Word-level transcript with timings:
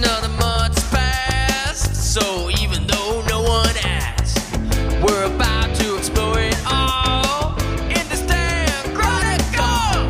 Another 0.00 0.28
month's 0.28 0.88
passed, 0.90 2.14
so 2.14 2.48
even 2.50 2.86
though 2.86 3.20
no 3.26 3.42
one 3.42 3.74
asked, 3.78 4.56
we're 5.02 5.24
about 5.24 5.74
to 5.74 5.96
explore 5.96 6.38
it 6.38 6.56
all 6.64 7.56
in 7.88 8.08
the 8.08 8.14
Stan 8.14 8.94
Chronicle, 8.94 10.08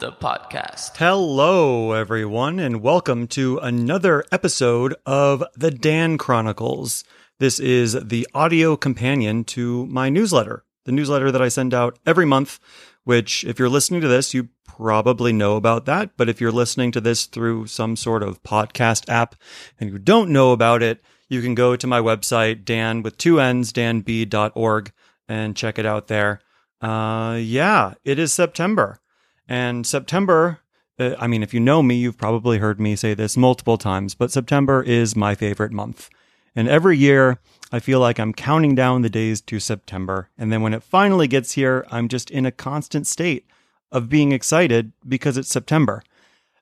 the 0.00 0.12
podcast. 0.12 0.98
Hello, 0.98 1.92
everyone, 1.92 2.58
and 2.58 2.82
welcome 2.82 3.26
to 3.28 3.56
another 3.58 4.22
episode 4.30 4.94
of 5.06 5.42
the 5.56 5.70
Dann 5.70 6.18
Chronicles. 6.18 7.02
This 7.38 7.58
is 7.58 7.94
the 7.94 8.28
audio 8.34 8.76
companion 8.76 9.44
to 9.44 9.86
my 9.86 10.10
newsletter, 10.10 10.62
the 10.84 10.92
newsletter 10.92 11.32
that 11.32 11.40
I 11.40 11.48
send 11.48 11.72
out 11.72 11.98
every 12.04 12.26
month, 12.26 12.60
which, 13.06 13.44
if 13.44 13.56
you're 13.56 13.68
listening 13.68 14.00
to 14.00 14.08
this, 14.08 14.34
you 14.34 14.48
probably 14.64 15.32
know 15.32 15.54
about 15.54 15.84
that. 15.86 16.10
But 16.16 16.28
if 16.28 16.40
you're 16.40 16.50
listening 16.50 16.90
to 16.90 17.00
this 17.00 17.26
through 17.26 17.68
some 17.68 17.94
sort 17.94 18.24
of 18.24 18.42
podcast 18.42 19.08
app 19.08 19.36
and 19.78 19.88
you 19.88 19.98
don't 20.00 20.30
know 20.30 20.50
about 20.50 20.82
it, 20.82 21.00
you 21.28 21.40
can 21.40 21.54
go 21.54 21.76
to 21.76 21.86
my 21.86 22.00
website, 22.00 22.64
Dann 22.64 23.02
with 23.02 23.16
two 23.16 23.40
N's, 23.40 23.72
dannb.org, 23.72 24.92
and 25.28 25.56
check 25.56 25.78
it 25.78 25.86
out 25.86 26.08
there. 26.08 26.40
Uh, 26.80 27.38
yeah, 27.40 27.94
it 28.04 28.18
is 28.18 28.32
September. 28.32 28.98
And 29.46 29.86
September, 29.86 30.58
uh, 30.98 31.14
I 31.16 31.28
mean, 31.28 31.44
if 31.44 31.54
you 31.54 31.60
know 31.60 31.84
me, 31.84 31.94
you've 31.94 32.18
probably 32.18 32.58
heard 32.58 32.80
me 32.80 32.96
say 32.96 33.14
this 33.14 33.36
multiple 33.36 33.78
times, 33.78 34.16
but 34.16 34.32
September 34.32 34.82
is 34.82 35.14
my 35.14 35.36
favorite 35.36 35.70
month. 35.70 36.10
And 36.56 36.68
every 36.68 36.96
year, 36.96 37.38
I 37.70 37.78
feel 37.78 38.00
like 38.00 38.18
I'm 38.18 38.32
counting 38.32 38.74
down 38.74 39.02
the 39.02 39.10
days 39.10 39.40
to 39.42 39.60
September. 39.60 40.30
And 40.38 40.50
then 40.50 40.62
when 40.62 40.74
it 40.74 40.82
finally 40.82 41.28
gets 41.28 41.52
here, 41.52 41.86
I'm 41.90 42.08
just 42.08 42.30
in 42.30 42.46
a 42.46 42.50
constant 42.50 43.06
state 43.06 43.46
of 43.92 44.08
being 44.08 44.32
excited 44.32 44.92
because 45.06 45.36
it's 45.36 45.50
September. 45.50 46.02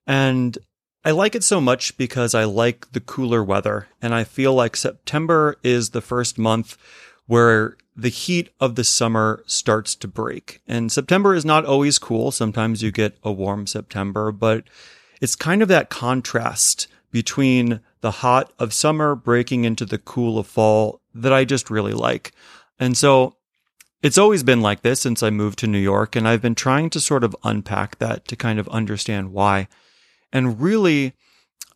And 0.07 0.59
I 1.05 1.13
like 1.13 1.35
it 1.35 1.45
so 1.45 1.61
much 1.61 1.97
because 1.97 2.35
I 2.35 2.45
like 2.45 2.93
the 2.93 3.01
cooler 3.01 3.45
weather. 3.45 3.89
And 4.03 4.15
I 4.15 4.25
feel 4.25 4.55
like 4.55 4.77
September 4.77 5.57
is 5.63 5.91
the 5.91 6.01
first 6.01 6.39
month 6.39 6.77
where 7.27 7.77
the 7.97 8.09
heat 8.09 8.51
of 8.61 8.75
the 8.75 8.85
summer 8.85 9.43
starts 9.47 9.95
to 9.95 10.09
break. 10.09 10.61
And 10.67 10.91
September 10.91 11.35
is 11.35 11.45
not 11.45 11.65
always 11.65 11.99
cool. 11.99 12.33
Sometimes 12.33 12.83
you 12.83 12.91
get 12.91 13.17
a 13.23 13.31
warm 13.31 13.67
September, 13.67 14.33
but 14.33 14.65
it's 15.21 15.37
kind 15.37 15.63
of 15.63 15.69
that 15.69 15.91
contrast 15.91 16.89
between 17.13 17.81
the 18.05 18.11
hot 18.11 18.53
of 18.59 18.75
summer 18.75 19.15
breaking 19.15 19.65
into 19.65 19.87
the 19.87 19.97
cool 19.97 20.39
of 20.39 20.47
fall 20.47 21.01
that 21.15 21.33
I 21.33 21.47
just 21.47 21.71
really 21.71 21.95
like. 21.95 22.33
And 22.79 22.99
so 22.99 23.37
it's 24.03 24.19
always 24.19 24.43
been 24.43 24.61
like 24.61 24.83
this 24.83 25.01
since 25.01 25.23
I 25.23 25.31
moved 25.31 25.59
to 25.61 25.67
New 25.67 25.79
York, 25.79 26.15
and 26.15 26.29
I've 26.29 26.43
been 26.43 26.55
trying 26.55 26.91
to 26.91 27.01
sort 27.01 27.25
of 27.25 27.35
unpack 27.45 27.97
that 28.01 28.29
to 28.29 28.37
kind 28.37 28.59
of 28.59 28.69
understand 28.69 29.33
why. 29.33 29.69
And 30.35 30.61
really, 30.61 31.15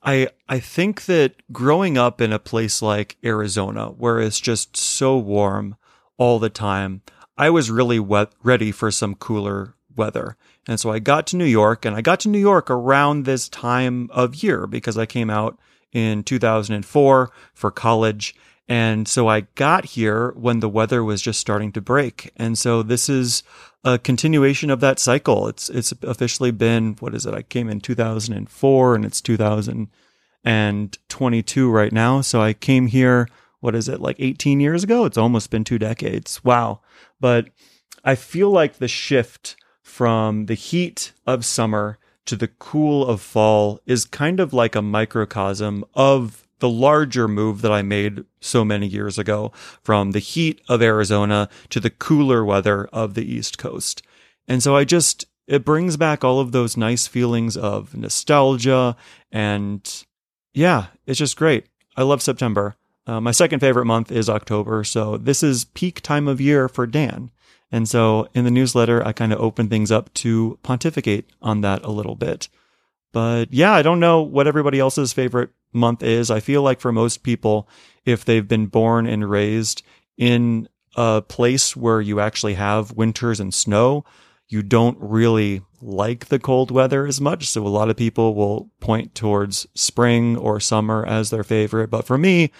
I 0.03 0.29
I 0.51 0.61
think 0.61 1.07
that 1.07 1.37
growing 1.51 1.97
up 1.97 2.21
in 2.21 2.31
a 2.31 2.39
place 2.39 2.83
like 2.83 3.17
Arizona, 3.25 3.87
where 3.87 4.21
it's 4.21 4.39
just 4.39 4.77
so 4.77 5.17
warm 5.17 5.77
all 6.19 6.39
the 6.39 6.51
time, 6.51 7.01
I 7.39 7.49
was 7.49 7.71
really 7.71 8.01
ready 8.43 8.71
for 8.71 8.91
some 8.91 9.15
cooler 9.15 9.77
weather. 9.97 10.37
And 10.67 10.79
so 10.79 10.91
I 10.91 10.99
got 10.99 11.27
to 11.29 11.39
New 11.39 11.47
York, 11.47 11.87
and 11.87 11.97
I 11.97 12.03
got 12.03 12.21
to 12.21 12.29
New 12.29 12.39
York 12.39 12.71
around 12.71 13.25
this 13.25 13.49
time 13.49 14.11
of 14.13 14.43
year 14.43 14.67
because 14.67 14.99
I 14.99 15.07
came 15.07 15.31
out 15.31 15.59
in 15.93 16.23
2004 16.23 17.31
for 17.55 17.71
college. 17.71 18.35
And 18.69 19.09
so 19.09 19.29
I 19.29 19.41
got 19.55 19.87
here 19.87 20.33
when 20.33 20.61
the 20.61 20.69
weather 20.69 21.03
was 21.03 21.23
just 21.23 21.41
starting 21.41 21.73
to 21.73 21.81
break. 21.81 22.31
And 22.37 22.59
so 22.59 22.83
this 22.83 23.09
is 23.09 23.43
a 23.83 23.99
continuation 23.99 24.69
of 24.71 24.81
that 24.81 24.99
cycle. 24.99 25.49
It's, 25.49 25.71
it's 25.71 25.95
officially 26.03 26.51
been, 26.51 26.97
what 27.01 27.15
is 27.15 27.25
it? 27.25 27.33
I 27.33 27.41
came 27.43 27.71
in 27.71 27.81
2004 27.81 28.95
and 28.95 29.07
it's 29.07 29.23
2022 29.23 31.71
right 31.71 31.93
now. 31.93 32.21
So 32.21 32.43
I 32.43 32.53
came 32.53 32.89
here, 32.89 33.27
what 33.61 33.75
is 33.75 33.89
it? 33.89 34.01
Like 34.01 34.17
18 34.19 34.61
years 34.61 34.85
ago? 34.85 35.07
It's 35.07 35.17
almost 35.17 35.51
been 35.51 35.65
two 35.65 35.79
decades. 35.79 36.45
Wow. 36.45 36.81
But 37.19 37.49
I 38.05 38.17
feel 38.17 38.51
like 38.51 38.75
the 38.75 38.89
shift 38.89 39.57
from 39.83 40.45
the 40.47 40.55
heat 40.55 41.13
of 41.27 41.45
summer 41.45 41.99
to 42.29 42.37
the 42.37 42.49
cool 42.49 43.07
of 43.07 43.23
fall 43.23 43.81
is 43.87 44.05
kind 44.05 44.39
of 44.39 44.53
like 44.53 44.75
a 44.75 44.83
microcosm 44.83 45.83
of 45.95 46.47
the 46.59 46.69
larger 46.69 47.27
move 47.27 47.63
that 47.63 47.73
I 47.73 47.81
made 47.81 48.25
so 48.39 48.67
many 48.67 48.87
years 48.87 49.19
ago 49.19 49.51
from 49.83 50.11
the 50.11 50.19
heat 50.19 50.61
of 50.69 50.83
Arizona 50.83 51.49
to 51.71 51.81
the 51.81 51.89
cooler 51.89 52.45
weather 52.45 52.87
of 52.93 53.15
the 53.15 53.25
East 53.25 53.57
Coast. 53.57 54.03
And 54.47 54.63
so 54.63 54.77
I 54.77 54.85
just, 54.85 55.25
it 55.47 55.65
brings 55.65 55.97
back 55.97 56.23
all 56.23 56.39
of 56.39 56.53
those 56.53 56.77
nice 56.77 57.07
feelings 57.07 57.57
of 57.57 57.97
nostalgia. 57.97 58.95
And 59.33 60.05
yeah, 60.53 60.89
it's 61.07 61.19
just 61.19 61.37
great. 61.37 61.67
I 61.97 62.03
love 62.03 62.21
September. 62.21 62.77
Uh, 63.07 63.23
my 63.23 63.31
second 63.31 63.61
favorite 63.61 63.87
month 63.87 64.13
is 64.13 64.29
October. 64.29 64.85
So 64.85 65.17
this 65.17 65.43
is 65.43 65.65
peak 65.65 66.03
time 66.03 66.29
of 66.29 66.43
year 66.43 66.69
for 66.69 66.87
Dann. 66.87 67.31
And 67.71 67.89
so 67.89 68.29
in 68.35 68.45
the 68.45 68.51
newsletter, 68.51 69.07
I 69.07 69.13
kind 69.13 69.33
of 69.33 69.41
open 69.41 69.69
things 69.69 69.91
up 69.91 70.13
to 70.15 70.59
pontificate 70.63 71.29
on 71.43 71.61
that 71.61 71.85
a 71.85 71.91
little 71.91 72.15
bit. 72.15 72.49
But 73.13 73.53
yeah, 73.53 73.73
I 73.73 73.83
don't 73.83 74.01
know 74.01 74.23
what 74.23 74.47
everybody 74.47 74.79
else's 74.79 75.13
favorite 75.13 75.51
month 75.73 76.03
is. 76.03 76.31
I 76.31 76.41
feel 76.41 76.63
like 76.63 76.81
for 76.81 76.93
most 76.93 77.23
people, 77.23 77.69
if 78.05 78.25
they've 78.25 78.47
been 78.47 78.67
born 78.67 79.07
and 79.07 79.29
raised 79.29 79.83
in 80.17 80.69
a 80.97 81.23
place 81.23 81.77
where 81.77 82.01
you 82.01 82.21
actually 82.21 82.55
have 82.55 82.93
winters 82.93 83.41
and 83.41 83.53
snow, 83.53 84.05
you 84.49 84.63
don't 84.63 84.97
really 84.99 85.63
like 85.83 86.27
the 86.27 86.39
cold 86.39 86.71
weather 86.71 87.07
as 87.07 87.21
much. 87.21 87.49
So 87.49 87.67
a 87.67 87.69
lot 87.69 87.91
of 87.91 87.97
people 87.97 88.35
will 88.35 88.71
point 88.81 89.15
towards 89.15 89.67
spring 89.75 90.37
or 90.37 90.59
summer 90.59 91.05
as 91.05 91.31
their 91.31 91.45
favorite. 91.45 91.91
But 91.91 92.07
for 92.07 92.17
me, 92.17 92.51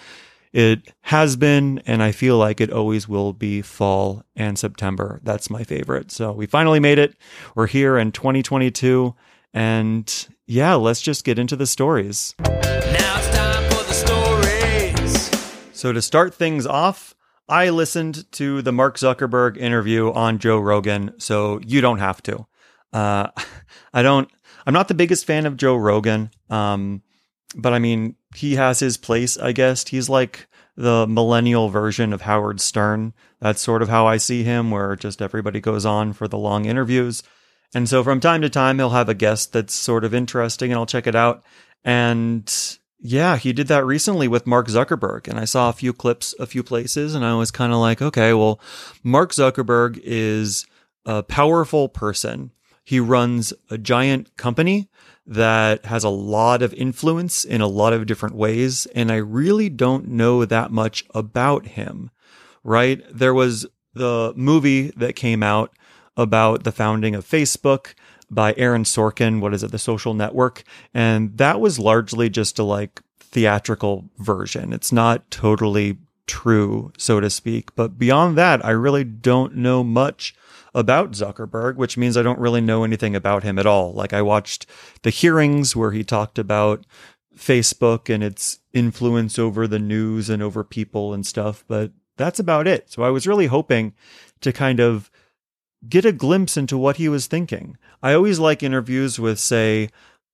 it 0.51 0.93
has 1.01 1.35
been, 1.35 1.79
and 1.85 2.01
I 2.01 2.11
feel 2.11 2.37
like 2.37 2.59
it 2.59 2.71
always 2.71 3.07
will 3.07 3.33
be 3.33 3.61
fall 3.61 4.23
and 4.35 4.57
September. 4.57 5.19
That's 5.23 5.49
my 5.49 5.63
favorite. 5.63 6.11
So 6.11 6.31
we 6.31 6.47
finally 6.47 6.79
made 6.79 6.97
it. 6.97 7.15
We're 7.55 7.67
here 7.67 7.97
in 7.97 8.11
2022. 8.11 9.15
And 9.53 10.27
yeah, 10.47 10.73
let's 10.75 11.01
just 11.01 11.23
get 11.23 11.37
into 11.37 11.55
the 11.55 11.67
stories. 11.67 12.33
Now 12.39 13.17
it's 13.17 13.29
time 13.35 13.63
for 13.69 13.83
the 13.83 13.93
stories. 13.93 15.29
So 15.71 15.93
to 15.93 16.01
start 16.01 16.33
things 16.33 16.65
off, 16.65 17.13
I 17.47 17.69
listened 17.69 18.31
to 18.33 18.61
the 18.61 18.71
Mark 18.71 18.97
Zuckerberg 18.97 19.57
interview 19.57 20.11
on 20.11 20.37
Joe 20.37 20.59
Rogan, 20.59 21.13
so 21.19 21.59
you 21.65 21.81
don't 21.81 21.97
have 21.97 22.21
to. 22.23 22.45
Uh, 22.93 23.29
I 23.93 24.03
don't. 24.03 24.29
I'm 24.67 24.73
not 24.73 24.87
the 24.87 24.93
biggest 24.93 25.25
fan 25.25 25.45
of 25.47 25.57
Joe 25.57 25.75
Rogan. 25.75 26.29
Um, 26.49 27.01
but 27.55 27.73
I 27.73 27.79
mean, 27.79 28.15
he 28.35 28.55
has 28.55 28.79
his 28.79 28.97
place, 28.97 29.37
I 29.37 29.51
guess. 29.51 29.87
He's 29.87 30.09
like 30.09 30.47
the 30.75 31.07
millennial 31.07 31.69
version 31.69 32.13
of 32.13 32.21
Howard 32.21 32.61
Stern. 32.61 33.13
That's 33.39 33.61
sort 33.61 33.81
of 33.81 33.89
how 33.89 34.07
I 34.07 34.17
see 34.17 34.43
him, 34.43 34.71
where 34.71 34.95
just 34.95 35.21
everybody 35.21 35.59
goes 35.59 35.85
on 35.85 36.13
for 36.13 36.27
the 36.27 36.37
long 36.37 36.65
interviews. 36.65 37.23
And 37.73 37.87
so 37.87 38.03
from 38.03 38.19
time 38.19 38.41
to 38.41 38.49
time, 38.49 38.77
he'll 38.77 38.89
have 38.91 39.09
a 39.09 39.13
guest 39.13 39.53
that's 39.53 39.73
sort 39.73 40.03
of 40.03 40.13
interesting 40.13 40.71
and 40.71 40.79
I'll 40.79 40.85
check 40.85 41.05
it 41.05 41.15
out. 41.15 41.43
And 41.83 42.51
yeah, 42.99 43.37
he 43.37 43.53
did 43.53 43.67
that 43.67 43.85
recently 43.85 44.27
with 44.27 44.47
Mark 44.47 44.67
Zuckerberg. 44.67 45.27
And 45.27 45.39
I 45.39 45.45
saw 45.45 45.69
a 45.69 45.73
few 45.73 45.93
clips, 45.93 46.33
a 46.39 46.45
few 46.45 46.63
places, 46.63 47.15
and 47.15 47.23
I 47.23 47.35
was 47.35 47.51
kind 47.51 47.71
of 47.71 47.79
like, 47.79 48.01
okay, 48.01 48.33
well, 48.33 48.59
Mark 49.03 49.31
Zuckerberg 49.31 49.99
is 50.03 50.65
a 51.05 51.23
powerful 51.23 51.89
person. 51.89 52.51
He 52.83 52.99
runs 52.99 53.53
a 53.69 53.77
giant 53.77 54.35
company 54.35 54.88
that 55.29 55.85
has 55.85 56.03
a 56.03 56.09
lot 56.09 56.63
of 56.63 56.73
influence 56.73 57.45
in 57.45 57.61
a 57.61 57.67
lot 57.67 57.93
of 57.93 58.07
different 58.07 58.35
ways. 58.35 58.87
And 58.95 59.11
I 59.11 59.17
really 59.17 59.69
don't 59.69 60.07
know 60.07 60.43
that 60.43 60.71
much 60.71 61.05
about 61.13 61.67
him, 61.67 62.09
right? 62.63 63.03
There 63.11 63.35
was 63.35 63.67
the 63.93 64.33
movie 64.35 64.89
that 64.97 65.15
came 65.15 65.43
out 65.43 65.71
about 66.17 66.63
the 66.63 66.71
founding 66.71 67.13
of 67.13 67.29
Facebook 67.29 67.93
by 68.31 68.55
Aaron 68.57 68.83
Sorkin. 68.83 69.39
What 69.39 69.53
is 69.53 69.61
it? 69.61 69.71
The 69.71 69.77
social 69.77 70.15
network. 70.15 70.63
And 70.95 71.37
that 71.37 71.61
was 71.61 71.77
largely 71.77 72.29
just 72.29 72.57
a 72.57 72.63
like 72.63 72.99
theatrical 73.19 74.09
version. 74.17 74.73
It's 74.73 74.91
not 74.91 75.29
totally 75.29 75.99
true, 76.29 76.93
so 76.95 77.19
to 77.19 77.29
speak. 77.29 77.75
But 77.75 77.97
beyond 77.97 78.37
that, 78.37 78.63
I 78.63 78.69
really 78.69 79.03
don't 79.03 79.55
know 79.55 79.83
much 79.83 80.35
about 80.75 81.13
Zuckerberg, 81.13 81.75
which 81.75 81.97
means 81.97 82.15
I 82.15 82.21
don't 82.21 82.39
really 82.39 82.61
know 82.61 82.83
anything 82.83 83.15
about 83.15 83.43
him 83.43 83.57
at 83.57 83.65
all. 83.65 83.91
Like 83.93 84.13
I 84.13 84.21
watched 84.21 84.67
the 85.01 85.09
hearings 85.09 85.75
where 85.75 85.91
he 85.91 86.03
talked 86.03 86.37
about 86.37 86.85
Facebook 87.35 88.13
and 88.13 88.23
its 88.23 88.59
influence 88.73 89.39
over 89.39 89.67
the 89.67 89.79
news 89.79 90.29
and 90.29 90.43
over 90.43 90.63
people 90.63 91.13
and 91.13 91.25
stuff, 91.25 91.65
but 91.67 91.91
that's 92.15 92.39
about 92.39 92.67
it. 92.67 92.91
So 92.91 93.01
I 93.01 93.09
was 93.09 93.25
really 93.25 93.47
hoping 93.47 93.95
to 94.41 94.53
kind 94.53 94.79
of 94.79 95.09
get 95.87 96.05
a 96.05 96.11
glimpse 96.11 96.57
into 96.57 96.77
what 96.77 96.97
he 96.97 97.09
was 97.09 97.25
thinking. 97.25 97.75
I 98.03 98.13
always 98.13 98.37
like 98.37 98.61
interviews 98.61 99.19
with, 99.19 99.39
say, 99.39 99.89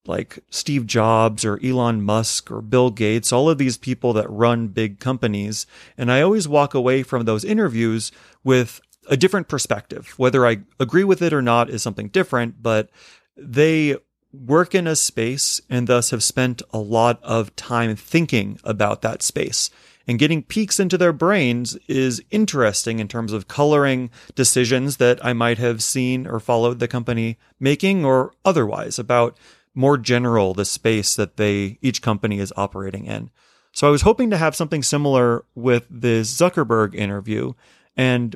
like 0.08 0.40
Steve 0.50 0.86
Jobs 0.86 1.44
or 1.46 1.60
Elon 1.64 2.02
Musk 2.02 2.52
or 2.52 2.62
Bill 2.62 2.90
Gates, 2.90 3.32
all 3.32 3.50
of 3.50 3.58
these 3.58 3.78
people 3.78 4.14
that 4.14 4.30
run 4.30 4.68
big 4.68 5.00
companies. 5.00 5.66
And 5.98 6.12
I 6.12 6.22
always 6.22 6.48
walk 6.48 6.74
away 6.74 7.04
from 7.04 7.26
those 7.26 7.46
interviews 7.46 8.12
with 8.44 8.82
a 9.08 9.18
different 9.18 9.48
perspective. 9.48 10.14
Whether 10.18 10.46
I 10.46 10.60
agree 10.80 11.04
with 11.04 11.22
it 11.22 11.34
or 11.34 11.42
not 11.42 11.70
is 11.70 11.84
something 11.84 12.10
different, 12.10 12.62
but 12.62 12.90
they 13.38 13.96
work 14.32 14.76
in 14.76 14.88
a 14.88 14.96
space 14.96 15.62
and 15.70 15.88
thus 15.88 16.10
have 16.10 16.24
spent 16.24 16.62
a 16.72 16.78
lot 16.78 17.22
of 17.24 17.56
time 17.56 17.96
thinking 17.96 18.60
about 18.64 19.02
that 19.02 19.22
space. 19.22 19.70
And 20.08 20.20
getting 20.20 20.44
peeks 20.44 20.80
into 20.80 20.98
their 20.98 21.14
brains 21.14 21.78
is 21.88 22.22
interesting 22.30 23.00
in 23.00 23.08
terms 23.08 23.34
of 23.34 23.48
coloring 23.48 24.12
decisions 24.36 24.98
that 24.98 25.24
I 25.26 25.34
might 25.34 25.58
have 25.58 25.82
seen 25.82 26.28
or 26.28 26.40
followed 26.40 26.80
the 26.80 26.88
company 26.88 27.40
making 27.60 28.06
or 28.06 28.34
otherwise 28.44 29.00
about 29.00 29.38
more 29.76 29.98
general 29.98 30.54
the 30.54 30.66
space 30.66 31.16
that 31.16 31.38
they 31.38 31.78
each 31.82 32.02
company 32.02 32.40
is 32.40 32.54
operating 32.56 33.06
in. 33.06 33.30
So 33.72 33.88
I 33.88 33.92
was 33.92 34.04
hoping 34.04 34.30
to 34.30 34.38
have 34.38 34.56
something 34.56 34.82
similar 34.82 35.44
with 35.54 35.86
this 35.90 36.34
Zuckerberg 36.36 36.96
interview 36.96 37.54
and 37.96 38.36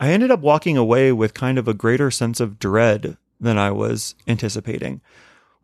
I 0.00 0.10
ended 0.10 0.30
up 0.30 0.40
walking 0.40 0.76
away 0.76 1.12
with 1.12 1.34
kind 1.34 1.56
of 1.56 1.68
a 1.68 1.74
greater 1.74 2.10
sense 2.10 2.40
of 2.40 2.58
dread 2.58 3.16
than 3.40 3.58
I 3.58 3.70
was 3.70 4.14
anticipating. 4.26 5.00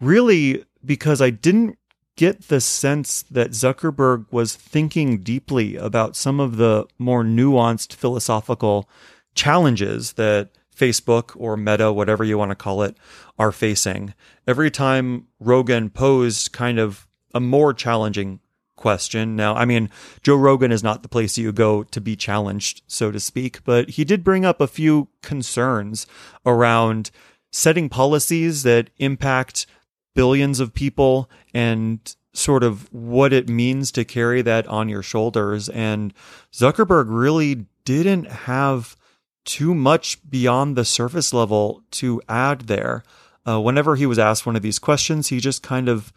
Really 0.00 0.64
because 0.84 1.20
I 1.20 1.30
didn't 1.30 1.76
get 2.16 2.48
the 2.48 2.60
sense 2.60 3.22
that 3.22 3.50
Zuckerberg 3.50 4.26
was 4.30 4.54
thinking 4.54 5.18
deeply 5.22 5.76
about 5.76 6.16
some 6.16 6.40
of 6.40 6.56
the 6.56 6.86
more 6.98 7.24
nuanced 7.24 7.94
philosophical 7.94 8.88
challenges 9.34 10.14
that 10.14 10.50
Facebook 10.80 11.32
or 11.36 11.56
Meta, 11.56 11.92
whatever 11.92 12.24
you 12.24 12.38
want 12.38 12.50
to 12.50 12.56
call 12.56 12.82
it, 12.82 12.96
are 13.38 13.52
facing. 13.52 14.14
Every 14.46 14.70
time 14.70 15.26
Rogan 15.38 15.90
posed 15.90 16.52
kind 16.52 16.78
of 16.78 17.06
a 17.34 17.40
more 17.40 17.74
challenging 17.74 18.40
question. 18.76 19.36
Now, 19.36 19.54
I 19.54 19.66
mean, 19.66 19.90
Joe 20.22 20.36
Rogan 20.36 20.72
is 20.72 20.82
not 20.82 21.02
the 21.02 21.08
place 21.08 21.36
you 21.36 21.52
go 21.52 21.82
to 21.84 22.00
be 22.00 22.16
challenged, 22.16 22.82
so 22.86 23.12
to 23.12 23.20
speak, 23.20 23.62
but 23.64 23.90
he 23.90 24.04
did 24.04 24.24
bring 24.24 24.44
up 24.44 24.60
a 24.60 24.66
few 24.66 25.08
concerns 25.22 26.06
around 26.46 27.10
setting 27.52 27.88
policies 27.88 28.62
that 28.62 28.90
impact 28.96 29.66
billions 30.14 30.60
of 30.60 30.72
people 30.72 31.30
and 31.52 32.16
sort 32.32 32.64
of 32.64 32.92
what 32.92 33.32
it 33.32 33.48
means 33.48 33.92
to 33.92 34.04
carry 34.04 34.40
that 34.42 34.66
on 34.66 34.88
your 34.88 35.02
shoulders. 35.02 35.68
And 35.68 36.14
Zuckerberg 36.52 37.06
really 37.08 37.66
didn't 37.84 38.26
have 38.26 38.96
too 39.44 39.74
much 39.74 40.18
beyond 40.28 40.76
the 40.76 40.84
surface 40.84 41.32
level 41.32 41.82
to 41.92 42.20
add 42.28 42.62
there. 42.62 43.02
Uh, 43.46 43.60
whenever 43.60 43.96
he 43.96 44.06
was 44.06 44.18
asked 44.18 44.46
one 44.46 44.56
of 44.56 44.62
these 44.62 44.78
questions, 44.78 45.28
he 45.28 45.40
just 45.40 45.62
kind 45.62 45.88
of 45.88 46.12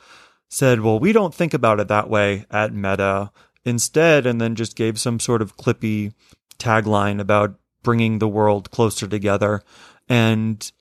said, 0.49 0.81
Well, 0.81 0.99
we 0.99 1.13
don't 1.13 1.33
think 1.33 1.53
about 1.53 1.79
it 1.79 1.87
that 1.87 2.09
way 2.09 2.45
at 2.51 2.73
Meta 2.73 3.31
instead, 3.65 4.25
and 4.25 4.39
then 4.41 4.55
just 4.55 4.75
gave 4.75 4.99
some 4.99 5.19
sort 5.19 5.41
of 5.41 5.57
clippy 5.57 6.13
tagline 6.59 7.19
about 7.19 7.55
bringing 7.81 8.19
the 8.19 8.27
world 8.27 8.71
closer 8.71 9.07
together. 9.07 9.61
And 10.09 10.71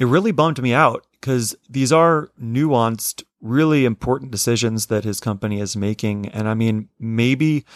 it 0.00 0.06
really 0.06 0.32
bummed 0.32 0.60
me 0.60 0.72
out 0.72 1.06
because 1.12 1.54
these 1.68 1.92
are 1.92 2.30
nuanced, 2.40 3.22
really 3.44 3.84
important 3.84 4.30
decisions 4.30 4.86
that 4.86 5.04
his 5.04 5.20
company 5.20 5.60
is 5.60 5.76
making. 5.76 6.26
And 6.28 6.48
I 6.48 6.54
mean, 6.54 6.88
maybe 6.98 7.66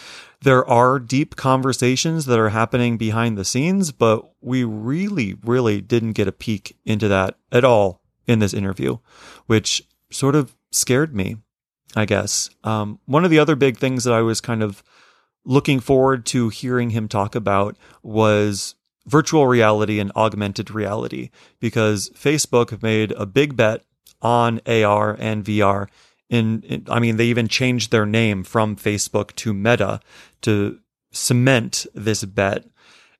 there 0.41 0.67
are 0.67 0.97
deep 0.97 1.35
conversations 1.35 2.25
that 2.25 2.39
are 2.39 2.49
happening 2.49 2.97
behind 2.97 3.37
the 3.37 3.45
scenes, 3.45 3.91
but 3.91 4.33
we 4.41 4.63
really, 4.63 5.35
really 5.45 5.79
didn't 5.79 6.13
get 6.13 6.27
a 6.27 6.31
peek 6.31 6.75
into 6.85 7.07
that 7.09 7.37
at 7.51 7.63
all 7.63 8.01
in 8.25 8.39
this 8.39 8.53
interview, 8.53 8.97
which 9.45 9.87
sort 10.09 10.33
of 10.33 10.55
scared 10.71 11.15
me, 11.15 11.37
I 11.95 12.05
guess. 12.05 12.49
Um, 12.63 12.99
one 13.05 13.23
of 13.23 13.29
the 13.29 13.39
other 13.39 13.55
big 13.55 13.77
things 13.77 14.03
that 14.05 14.13
I 14.13 14.21
was 14.21 14.41
kind 14.41 14.63
of 14.63 14.83
looking 15.45 15.79
forward 15.79 16.25
to 16.27 16.49
hearing 16.49 16.89
him 16.89 17.07
talk 17.07 17.35
about 17.35 17.77
was 18.01 18.73
virtual 19.05 19.45
reality 19.45 19.99
and 19.99 20.11
augmented 20.15 20.71
reality 20.71 21.29
because 21.59 22.09
Facebook 22.11 22.81
made 22.81 23.11
a 23.11 23.25
big 23.27 23.55
bet 23.55 23.83
on 24.21 24.61
AR 24.65 25.15
and 25.19 25.43
VR. 25.43 25.87
In, 26.29 26.61
in, 26.63 26.85
I 26.89 26.99
mean, 26.99 27.17
they 27.17 27.25
even 27.25 27.47
changed 27.47 27.91
their 27.91 28.05
name 28.05 28.43
from 28.43 28.75
Facebook 28.75 29.35
to 29.35 29.53
Meta 29.53 29.99
to 30.41 30.79
cement 31.11 31.85
this 31.93 32.23
bet. 32.23 32.65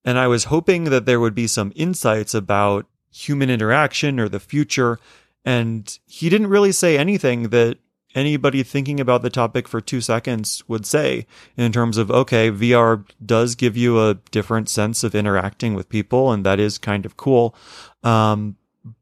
And 0.06 0.18
I 0.18 0.28
was 0.28 0.46
hoping 0.46 0.86
that 0.86 1.06
there 1.06 1.20
would 1.20 1.36
be 1.36 1.48
some 1.48 1.74
insights 1.76 2.34
about 2.34 2.86
human 3.12 3.50
interaction 3.50 4.20
or 4.20 4.30
the 4.30 4.40
future. 4.40 5.00
And 5.44 5.98
he 6.06 6.30
didn't 6.30 6.48
really 6.48 6.72
say 6.72 6.98
anything 6.98 7.50
that 7.50 7.80
anybody 8.16 8.64
thinking 8.64 9.00
about 9.00 9.22
the 9.22 9.30
topic 9.30 9.68
for 9.68 9.82
two 9.82 10.02
seconds 10.02 10.64
would 10.68 10.86
say 10.86 11.26
in 11.58 11.72
terms 11.72 11.98
of, 11.98 12.10
okay, 12.10 12.52
VR 12.52 13.06
does 13.24 13.56
give 13.56 13.78
you 13.78 14.00
a 14.00 14.16
different 14.32 14.70
sense 14.70 15.04
of 15.04 15.16
interacting 15.16 15.74
with 15.74 15.90
people, 15.90 16.32
and 16.32 16.46
that 16.46 16.60
is 16.60 16.78
kind 16.78 17.06
of 17.06 17.18
cool. 17.18 17.56
Um, 18.04 18.56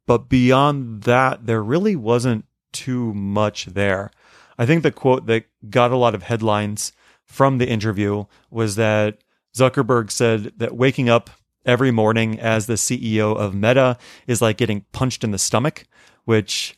but 0.06 0.29
beyond 0.29 1.03
that, 1.03 1.45
there 1.45 1.63
really 1.63 1.95
wasn't 1.95 2.45
too 2.71 3.13
much 3.13 3.65
there. 3.65 4.12
I 4.57 4.65
think 4.65 4.83
the 4.83 4.91
quote 4.91 5.25
that 5.27 5.45
got 5.69 5.91
a 5.91 5.97
lot 5.97 6.15
of 6.15 6.24
headlines 6.24 6.94
from 7.25 7.57
the 7.57 7.68
interview 7.68 8.25
was 8.50 8.75
that 8.75 9.19
Zuckerberg 9.56 10.12
said 10.12 10.53
that 10.57 10.75
waking 10.75 11.09
up 11.09 11.29
every 11.65 11.91
morning 11.91 12.39
as 12.39 12.65
the 12.65 12.75
CEO 12.75 13.35
of 13.35 13.53
Meta 13.53 13.97
is 14.25 14.41
like 14.41 14.57
getting 14.57 14.85
punched 14.91 15.24
in 15.24 15.31
the 15.31 15.38
stomach, 15.38 15.85
which 16.25 16.77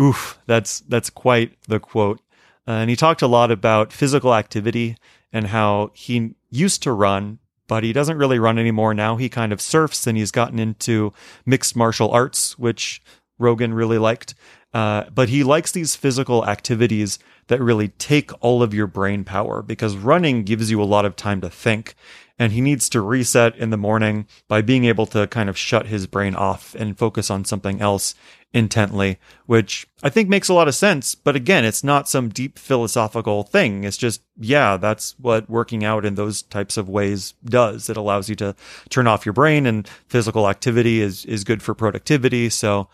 Oof, 0.00 0.40
that's 0.46 0.80
that's 0.80 1.10
quite 1.10 1.56
the 1.68 1.78
quote. 1.78 2.20
Uh, 2.66 2.72
and 2.72 2.90
he 2.90 2.96
talked 2.96 3.22
a 3.22 3.26
lot 3.26 3.50
about 3.50 3.92
physical 3.92 4.34
activity 4.34 4.96
and 5.32 5.48
how 5.48 5.90
he 5.94 6.34
used 6.50 6.82
to 6.82 6.92
run, 6.92 7.38
but 7.66 7.84
he 7.84 7.92
doesn't 7.92 8.18
really 8.18 8.38
run 8.38 8.58
anymore 8.58 8.94
now. 8.94 9.16
He 9.16 9.28
kind 9.28 9.52
of 9.52 9.60
surfs 9.60 10.06
and 10.06 10.16
he's 10.18 10.30
gotten 10.30 10.58
into 10.58 11.12
mixed 11.46 11.76
martial 11.76 12.10
arts, 12.10 12.58
which 12.58 13.00
Rogan 13.38 13.74
really 13.74 13.98
liked. 13.98 14.34
Uh, 14.72 15.04
but 15.14 15.28
he 15.28 15.44
likes 15.44 15.72
these 15.72 15.94
physical 15.94 16.46
activities 16.46 17.18
that 17.48 17.60
really 17.60 17.88
take 17.88 18.30
all 18.42 18.62
of 18.62 18.74
your 18.74 18.86
brain 18.86 19.24
power 19.24 19.62
because 19.62 19.96
running 19.96 20.44
gives 20.44 20.70
you 20.70 20.82
a 20.82 20.84
lot 20.84 21.04
of 21.04 21.16
time 21.16 21.40
to 21.40 21.50
think. 21.50 21.94
And 22.36 22.52
he 22.52 22.60
needs 22.60 22.88
to 22.88 23.00
reset 23.00 23.56
in 23.56 23.70
the 23.70 23.76
morning 23.76 24.26
by 24.48 24.60
being 24.60 24.84
able 24.86 25.06
to 25.06 25.28
kind 25.28 25.48
of 25.48 25.56
shut 25.56 25.86
his 25.86 26.08
brain 26.08 26.34
off 26.34 26.74
and 26.74 26.98
focus 26.98 27.30
on 27.30 27.44
something 27.44 27.80
else 27.80 28.16
intently, 28.52 29.18
which 29.46 29.86
I 30.02 30.08
think 30.08 30.28
makes 30.28 30.48
a 30.48 30.54
lot 30.54 30.68
of 30.68 30.74
sense. 30.74 31.14
But 31.14 31.36
again, 31.36 31.64
it's 31.64 31.84
not 31.84 32.08
some 32.08 32.30
deep 32.30 32.58
philosophical 32.58 33.42
thing. 33.42 33.84
It's 33.84 33.96
just, 33.96 34.22
yeah, 34.36 34.76
that's 34.76 35.14
what 35.18 35.50
working 35.50 35.84
out 35.84 36.04
in 36.04 36.14
those 36.14 36.42
types 36.42 36.76
of 36.76 36.88
ways 36.88 37.34
does. 37.44 37.90
It 37.90 37.96
allows 37.96 38.28
you 38.28 38.36
to 38.36 38.54
turn 38.90 39.06
off 39.06 39.26
your 39.26 39.32
brain 39.32 39.66
and 39.66 39.86
physical 40.08 40.48
activity 40.48 41.00
is, 41.00 41.24
is 41.24 41.44
good 41.44 41.62
for 41.62 41.74
productivity. 41.74 42.48
So 42.48 42.88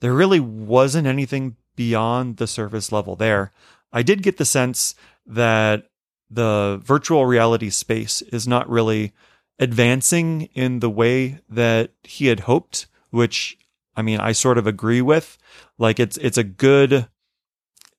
there 0.00 0.12
really 0.12 0.40
wasn't 0.40 1.06
anything 1.06 1.56
beyond 1.76 2.38
the 2.38 2.46
surface 2.46 2.90
level 2.90 3.16
there. 3.16 3.52
I 3.92 4.02
did 4.02 4.22
get 4.22 4.36
the 4.36 4.44
sense 4.44 4.94
that 5.26 5.88
the 6.30 6.80
virtual 6.84 7.26
reality 7.26 7.70
space 7.70 8.22
is 8.22 8.48
not 8.48 8.68
really 8.68 9.12
advancing 9.58 10.42
in 10.54 10.80
the 10.80 10.90
way 10.90 11.40
that 11.48 11.92
he 12.02 12.26
had 12.26 12.40
hoped, 12.40 12.86
which 13.10 13.58
I 13.96 14.02
mean, 14.02 14.20
I 14.20 14.32
sort 14.32 14.58
of 14.58 14.66
agree 14.66 15.00
with. 15.00 15.38
Like 15.78 15.98
it's 15.98 16.16
it's 16.18 16.38
a 16.38 16.44
good 16.44 17.08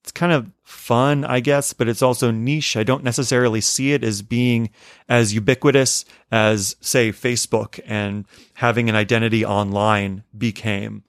it's 0.08 0.12
kind 0.12 0.32
of 0.32 0.50
fun, 0.62 1.24
I 1.24 1.40
guess, 1.40 1.74
but 1.74 1.88
it's 1.88 2.00
also 2.00 2.30
niche. 2.30 2.76
I 2.76 2.82
don't 2.82 3.04
necessarily 3.04 3.60
see 3.60 3.92
it 3.92 4.02
as 4.02 4.22
being 4.22 4.70
as 5.08 5.34
ubiquitous 5.34 6.04
as 6.30 6.76
say 6.80 7.10
Facebook 7.12 7.78
and 7.84 8.24
having 8.54 8.88
an 8.88 8.94
identity 8.94 9.44
online 9.44 10.24
became. 10.36 11.02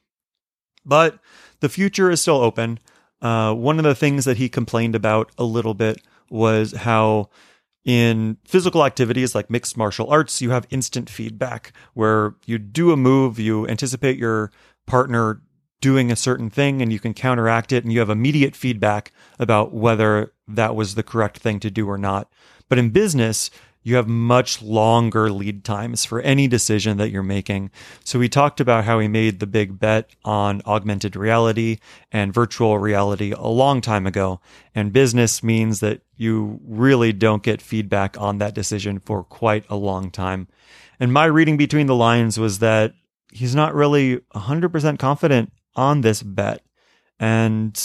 But 0.86 1.20
the 1.60 1.70
future 1.70 2.10
is 2.10 2.20
still 2.20 2.42
open. 2.42 2.80
Uh, 3.22 3.54
one 3.54 3.78
of 3.78 3.84
the 3.84 3.96
things 3.96 4.26
that 4.26 4.38
he 4.38 4.50
complained 4.50 4.96
about 4.96 5.32
a 5.38 5.44
little 5.44 5.74
bit 5.74 6.02
was 6.30 6.72
how 6.72 7.30
in 7.86 8.38
physical 8.46 8.86
activities 8.86 9.34
like 9.34 9.50
mixed 9.50 9.78
martial 9.78 10.10
arts, 10.10 10.42
you 10.42 10.52
have 10.52 10.68
instant 10.70 11.10
feedback 11.10 11.74
where 11.94 12.36
you 12.46 12.58
do 12.58 12.92
a 12.92 12.98
move, 12.98 13.40
you 13.40 13.68
anticipate 13.68 14.18
your 14.18 14.52
partner 14.86 15.42
doing 15.82 16.12
a 16.12 16.16
certain 16.16 16.50
thing 16.50 16.82
and 16.82 16.92
you 16.92 17.00
can 17.00 17.14
counteract 17.14 17.72
it 17.72 17.84
and 17.84 17.94
you 17.94 18.00
have 18.00 18.10
immediate 18.10 18.56
feedback 18.56 19.12
about 19.40 19.74
whether 19.74 20.34
that 20.48 20.76
was 20.76 20.96
the 20.96 21.04
correct 21.04 21.38
thing 21.38 21.60
to 21.60 21.72
do 21.72 21.90
or 21.90 21.98
not. 21.98 22.30
But 22.68 22.78
in 22.78 22.90
business, 22.90 23.50
you 23.82 23.96
have 23.96 24.08
much 24.08 24.62
longer 24.62 25.32
lead 25.32 25.64
times 25.64 26.06
for 26.06 26.20
any 26.22 26.48
decision 26.48 26.98
that 26.98 27.10
you're 27.10 27.24
making. 27.24 27.72
So 28.04 28.20
we 28.20 28.28
talked 28.30 28.60
about 28.60 28.84
how 28.84 29.00
he 29.00 29.08
made 29.08 29.40
the 29.40 29.48
big 29.48 29.80
bet 29.80 30.10
on 30.26 30.62
augmented 30.66 31.16
reality 31.16 31.78
and 32.12 32.34
virtual 32.34 32.78
reality 32.78 33.32
a 33.32 33.48
long 33.48 33.82
time 33.82 34.06
ago. 34.06 34.42
And 34.76 34.92
business 34.92 35.42
means 35.42 35.80
that 35.80 36.02
you 36.18 36.60
really 36.66 37.14
don't 37.14 37.44
get 37.44 37.62
feedback 37.62 38.20
on 38.20 38.38
that 38.40 38.54
decision 38.54 39.00
for 39.00 39.24
quite 39.24 39.66
a 39.70 39.76
long 39.76 40.12
time. 40.12 40.48
And 41.00 41.14
my 41.14 41.26
reading 41.26 41.56
between 41.56 41.88
the 41.88 41.96
lines 41.96 42.38
was 42.38 42.60
that 42.60 42.94
he's 43.32 43.56
not 43.56 43.74
really 43.74 44.18
100% 44.36 45.00
confident 45.00 45.54
on 45.76 46.02
this 46.02 46.22
bet. 46.22 46.62
And 47.20 47.82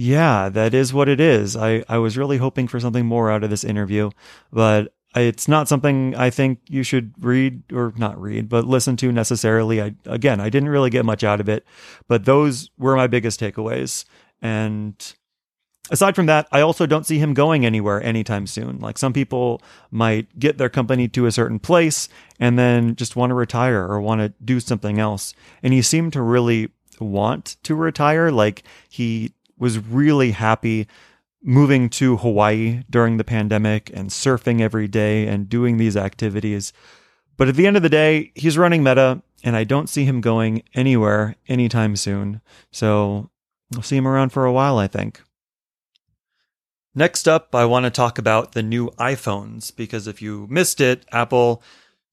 yeah, 0.00 0.48
that 0.48 0.72
is 0.72 0.94
what 0.94 1.10
it 1.10 1.20
is. 1.20 1.56
I, 1.56 1.84
I 1.86 1.98
was 1.98 2.16
really 2.16 2.38
hoping 2.38 2.68
for 2.68 2.80
something 2.80 3.04
more 3.04 3.30
out 3.30 3.44
of 3.44 3.50
this 3.50 3.64
interview, 3.64 4.10
but 4.50 4.94
it's 5.14 5.46
not 5.46 5.68
something 5.68 6.14
I 6.14 6.30
think 6.30 6.60
you 6.68 6.82
should 6.82 7.12
read 7.20 7.70
or 7.70 7.92
not 7.96 8.18
read, 8.18 8.48
but 8.48 8.64
listen 8.64 8.96
to 8.98 9.12
necessarily. 9.12 9.82
I 9.82 9.94
again, 10.06 10.40
I 10.40 10.48
didn't 10.48 10.70
really 10.70 10.88
get 10.88 11.04
much 11.04 11.22
out 11.22 11.38
of 11.38 11.50
it, 11.50 11.66
but 12.08 12.24
those 12.24 12.70
were 12.78 12.96
my 12.96 13.08
biggest 13.08 13.40
takeaways. 13.40 14.06
And 14.40 14.94
aside 15.90 16.16
from 16.16 16.26
that, 16.26 16.48
I 16.50 16.62
also 16.62 16.86
don't 16.86 17.04
see 17.04 17.18
him 17.18 17.34
going 17.34 17.66
anywhere 17.66 18.02
anytime 18.02 18.46
soon. 18.46 18.78
Like 18.78 18.96
some 18.96 19.12
people 19.12 19.60
might 19.90 20.38
get 20.38 20.56
their 20.56 20.70
company 20.70 21.08
to 21.08 21.26
a 21.26 21.32
certain 21.32 21.58
place 21.58 22.08
and 22.38 22.58
then 22.58 22.96
just 22.96 23.16
want 23.16 23.30
to 23.30 23.34
retire 23.34 23.86
or 23.86 24.00
want 24.00 24.22
to 24.22 24.32
do 24.42 24.60
something 24.60 24.98
else. 24.98 25.34
And 25.62 25.74
he 25.74 25.82
seemed 25.82 26.14
to 26.14 26.22
really 26.22 26.70
want 27.00 27.56
to 27.64 27.74
retire. 27.74 28.30
Like 28.30 28.62
he 28.88 29.34
was 29.60 29.78
really 29.78 30.32
happy 30.32 30.88
moving 31.42 31.88
to 31.88 32.16
Hawaii 32.16 32.82
during 32.90 33.16
the 33.16 33.24
pandemic 33.24 33.90
and 33.94 34.10
surfing 34.10 34.60
every 34.60 34.88
day 34.88 35.26
and 35.26 35.48
doing 35.48 35.76
these 35.76 35.96
activities. 35.96 36.72
But 37.36 37.48
at 37.48 37.54
the 37.54 37.66
end 37.66 37.76
of 37.76 37.82
the 37.82 37.88
day, 37.88 38.32
he's 38.34 38.58
running 38.58 38.82
Meta, 38.82 39.22
and 39.42 39.56
I 39.56 39.64
don't 39.64 39.88
see 39.88 40.04
him 40.04 40.20
going 40.20 40.62
anywhere 40.74 41.36
anytime 41.48 41.96
soon. 41.96 42.40
So 42.70 43.30
I'll 43.74 43.82
see 43.82 43.96
him 43.96 44.08
around 44.08 44.30
for 44.30 44.44
a 44.44 44.52
while, 44.52 44.78
I 44.78 44.88
think. 44.88 45.22
Next 46.94 47.28
up, 47.28 47.54
I 47.54 47.64
want 47.66 47.84
to 47.84 47.90
talk 47.90 48.18
about 48.18 48.52
the 48.52 48.62
new 48.62 48.90
iPhones 48.98 49.74
because 49.74 50.06
if 50.06 50.20
you 50.20 50.46
missed 50.50 50.80
it, 50.80 51.06
Apple, 51.12 51.62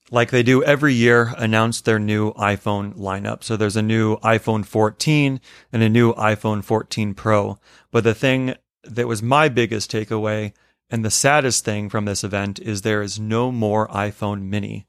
like 0.10 0.32
they 0.32 0.44
do 0.44 0.64
every 0.64 0.94
year, 0.94 1.34
announce 1.38 1.82
their 1.82 2.00
new 2.00 2.34
iPhone 2.34 2.96
lineup. 2.96 3.44
So 3.44 3.58
there's 3.58 3.76
a 3.76 3.82
new 3.82 4.18
iPhone 4.18 4.66
14 4.66 5.42
and 5.72 5.84
a 5.84 5.90
new 5.90 6.14
iPhone 6.14 6.64
14 6.64 7.14
Pro. 7.14 7.60
But 7.92 8.04
the 8.04 8.14
thing 8.14 8.56
that 8.84 9.08
was 9.08 9.22
my 9.22 9.50
biggest 9.50 9.92
takeaway 9.92 10.54
and 10.90 11.04
the 11.04 11.12
saddest 11.12 11.66
thing 11.66 11.90
from 11.90 12.06
this 12.06 12.24
event 12.24 12.60
is 12.60 12.82
there 12.82 13.02
is 13.02 13.20
no 13.20 13.52
more 13.52 13.88
iPhone 13.90 14.44
mini. 14.44 14.88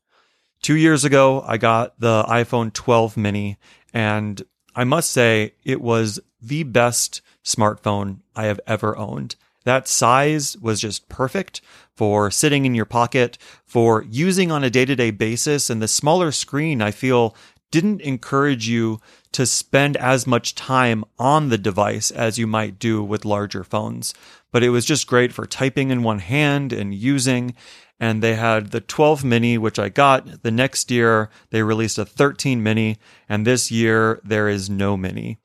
Two 0.62 0.76
years 0.76 1.04
ago, 1.04 1.42
I 1.46 1.56
got 1.56 1.98
the 1.98 2.22
iPhone 2.24 2.72
12 2.72 3.16
mini 3.16 3.58
and 3.92 4.42
I 4.74 4.84
must 4.84 5.10
say 5.10 5.54
it 5.64 5.80
was 5.80 6.20
the 6.40 6.62
best 6.62 7.20
smartphone 7.44 8.20
I 8.36 8.44
have 8.44 8.60
ever 8.66 8.96
owned. 8.96 9.34
That 9.68 9.86
size 9.86 10.56
was 10.62 10.80
just 10.80 11.10
perfect 11.10 11.60
for 11.94 12.30
sitting 12.30 12.64
in 12.64 12.74
your 12.74 12.86
pocket, 12.86 13.36
for 13.66 14.02
using 14.08 14.50
on 14.50 14.64
a 14.64 14.70
day 14.70 14.86
to 14.86 14.96
day 14.96 15.10
basis. 15.10 15.68
And 15.68 15.82
the 15.82 15.86
smaller 15.86 16.32
screen, 16.32 16.80
I 16.80 16.90
feel, 16.90 17.36
didn't 17.70 18.00
encourage 18.00 18.66
you 18.66 18.98
to 19.32 19.44
spend 19.44 19.98
as 19.98 20.26
much 20.26 20.54
time 20.54 21.04
on 21.18 21.50
the 21.50 21.58
device 21.58 22.10
as 22.10 22.38
you 22.38 22.46
might 22.46 22.78
do 22.78 23.04
with 23.04 23.26
larger 23.26 23.62
phones. 23.62 24.14
But 24.52 24.62
it 24.62 24.70
was 24.70 24.86
just 24.86 25.06
great 25.06 25.34
for 25.34 25.44
typing 25.44 25.90
in 25.90 26.02
one 26.02 26.20
hand 26.20 26.72
and 26.72 26.94
using. 26.94 27.54
And 28.00 28.22
they 28.22 28.36
had 28.36 28.70
the 28.70 28.80
12 28.80 29.22
mini, 29.22 29.58
which 29.58 29.78
I 29.78 29.90
got. 29.90 30.44
The 30.44 30.50
next 30.50 30.90
year, 30.90 31.28
they 31.50 31.62
released 31.62 31.98
a 31.98 32.06
13 32.06 32.62
mini. 32.62 32.96
And 33.28 33.46
this 33.46 33.70
year, 33.70 34.22
there 34.24 34.48
is 34.48 34.70
no 34.70 34.96
mini. 34.96 35.40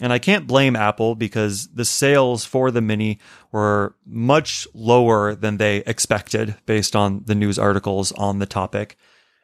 And 0.00 0.12
I 0.12 0.18
can't 0.18 0.46
blame 0.46 0.76
Apple 0.76 1.14
because 1.14 1.68
the 1.68 1.84
sales 1.84 2.44
for 2.44 2.70
the 2.70 2.80
mini 2.80 3.18
were 3.50 3.96
much 4.06 4.66
lower 4.72 5.34
than 5.34 5.56
they 5.56 5.78
expected 5.78 6.54
based 6.66 6.94
on 6.94 7.22
the 7.24 7.34
news 7.34 7.58
articles 7.58 8.12
on 8.12 8.38
the 8.38 8.46
topic. 8.46 8.96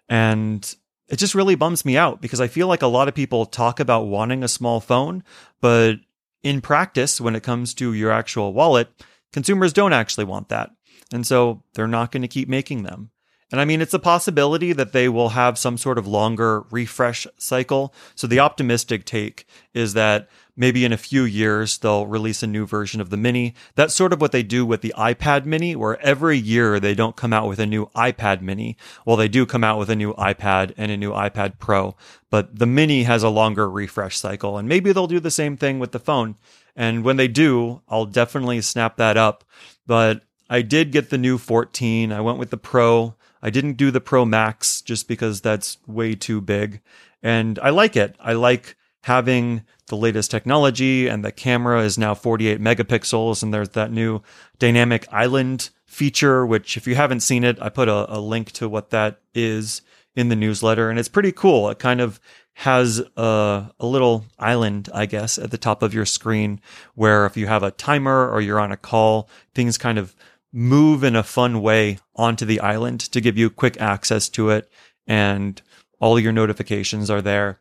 And 0.09 0.75
it 1.09 1.17
just 1.17 1.35
really 1.35 1.55
bums 1.55 1.85
me 1.85 1.97
out 1.97 2.21
because 2.21 2.41
I 2.41 2.49
feel 2.49 2.69
like 2.69 2.83
a 2.83 2.87
lot 2.87 3.09
of 3.09 3.15
people 3.15 3.47
talk 3.47 3.81
about 3.81 4.07
wanting 4.07 4.45
a 4.45 4.49
small 4.49 4.81
phone, 4.81 5.25
but 5.61 5.97
in 6.43 6.61
practice, 6.61 7.21
when 7.21 7.35
it 7.35 7.43
comes 7.43 7.75
to 7.75 7.93
your 7.93 8.13
actual 8.13 8.53
wallet, 8.53 8.89
consumers 9.33 9.73
don't 9.73 9.93
actually 9.93 10.25
want 10.25 10.51
that. 10.51 10.71
And 11.13 11.27
so 11.27 11.63
they're 11.75 11.89
not 11.89 12.13
going 12.13 12.23
to 12.23 12.29
keep 12.29 12.49
making 12.49 12.83
them. 12.85 13.11
And 13.53 13.61
I 13.61 13.65
mean, 13.65 13.81
it's 13.81 13.95
a 13.95 13.99
possibility 13.99 14.73
that 14.73 14.93
they 14.93 15.09
will 15.09 15.31
have 15.31 15.59
some 15.59 15.79
sort 15.79 15.99
of 15.99 16.07
longer 16.07 16.63
refresh 16.71 17.27
cycle. 17.39 17.95
So 18.15 18.27
the 18.27 18.41
optimistic 18.41 19.05
take 19.05 19.47
is 19.75 19.95
that 19.95 20.29
maybe 20.57 20.85
in 20.85 20.93
a 20.93 20.97
few 20.97 21.25
years 21.25 21.79
they'll 21.79 22.07
release 22.07 22.43
a 22.43 22.47
new 22.47 22.67
version 22.67 23.01
of 23.01 23.11
the 23.11 23.17
mini. 23.17 23.55
That's 23.75 23.95
sort 23.95 24.13
of 24.13 24.21
what 24.21 24.33
they 24.33 24.43
do 24.43 24.65
with 24.65 24.81
the 24.81 24.95
iPad 24.97 25.45
mini, 25.45 25.77
where 25.77 26.01
every 26.01 26.39
year 26.39 26.81
they 26.81 26.95
don't 26.95 27.17
come 27.17 27.33
out 27.33 27.49
with 27.49 27.59
a 27.59 27.67
new 27.67 27.87
iPad 27.95 28.41
mini. 28.41 28.77
Well, 29.05 29.17
they 29.17 29.29
do 29.29 29.47
come 29.47 29.65
out 29.65 29.79
with 29.79 29.91
a 29.91 29.97
new 29.97 30.15
iPad 30.15 30.73
and 30.77 30.91
a 30.91 30.97
new 30.97 31.13
iPad 31.13 31.59
Pro, 31.59 31.97
but 32.31 32.59
the 32.59 32.67
mini 32.67 33.05
has 33.05 33.23
a 33.23 33.29
longer 33.29 33.69
refresh 33.69 34.19
cycle. 34.19 34.59
And 34.59 34.69
maybe 34.69 34.93
they'll 34.93 35.07
do 35.07 35.21
the 35.21 35.31
same 35.31 35.57
thing 35.57 35.79
with 35.79 35.93
the 35.93 35.99
phone. 35.99 36.37
And 36.77 37.05
when 37.05 37.17
they 37.17 37.29
do, 37.29 37.83
I'll 37.89 38.07
definitely 38.07 38.61
snap 38.63 38.97
that 38.97 39.17
up. 39.17 39.45
But 39.87 40.23
I 40.49 40.63
did 40.63 40.93
get 40.93 41.11
the 41.11 41.19
new 41.19 41.39
14. 41.39 42.13
I 42.13 42.21
went 42.21 42.39
with 42.39 42.51
the 42.51 42.57
Pro. 42.57 43.15
I 43.45 43.51
didn't 43.51 43.75
do 43.75 43.91
the 43.91 44.01
Pro 44.01 44.25
Max 44.25 44.81
just 44.81 45.07
because 45.07 45.43
that's 45.43 45.77
way 45.87 46.15
too 46.15 46.41
big. 46.41 46.81
And 47.23 47.59
I 47.59 47.69
like 47.69 47.95
it. 47.95 48.17
I 48.19 48.33
like 48.33 48.75
having 49.03 49.63
the 49.89 49.97
latest 49.97 50.31
technology 50.31 51.09
and 51.09 51.23
the 51.23 51.31
camera 51.31 51.83
is 51.83 51.99
now 51.99 52.15
48 52.15 52.59
megapixels 52.59 53.43
and 53.43 53.53
there's 53.53 53.69
that 53.71 53.93
new 53.93 54.23
dynamic 54.59 55.07
island 55.13 55.69
feature 55.85 56.47
which 56.47 56.79
if 56.79 56.87
you 56.87 56.95
haven't 56.95 57.21
seen 57.21 57.45
it 57.45 57.61
i 57.61 57.69
put 57.69 57.87
a, 57.87 58.17
a, 58.17 58.19
link 58.19 58.51
to 58.53 58.67
what 58.67 58.89
that 58.91 59.21
is 59.35 59.83
in 60.17 60.31
the 60.31 60.37
newsletter 60.37 60.89
and 60.89 60.99
it's 60.99 61.11
pretty 61.11 61.33
cool 61.33 61.69
it 61.69 61.79
kind 61.79 62.01
of 62.01 62.19
has 62.55 63.03
a, 63.19 63.71
a 63.79 63.87
little 63.87 64.25
island 64.39 64.89
i 64.95 65.05
guess 65.05 65.39
at 65.39 65.51
the 65.51 65.59
top 65.59 65.83
of 65.83 65.93
your 65.93 66.07
screen 66.07 66.59
where 66.95 67.27
if 67.27 67.37
you 67.37 67.47
have 67.47 67.63
a 67.63 67.71
timer 67.73 68.31
or 68.31 68.41
you're 68.41 68.59
on 68.61 68.73
a 68.73 68.77
call 68.77 69.29
things 69.55 69.77
kind 69.77 69.99
of 69.99 70.17
move 70.55 71.05
in 71.05 71.17
a 71.17 71.23
fun 71.23 71.61
way 71.61 71.99
onto 72.15 72.47
the 72.47 72.61
island 72.61 73.01
to 73.01 73.21
give 73.21 73.37
you 73.37 73.51
quick 73.51 73.79
access 73.81 74.29
to 74.29 74.49
it 74.51 74.71
and 75.07 75.61
all 76.01 76.19
your 76.19 76.33
notifications 76.33 77.11
are 77.11 77.21
there 77.21 77.61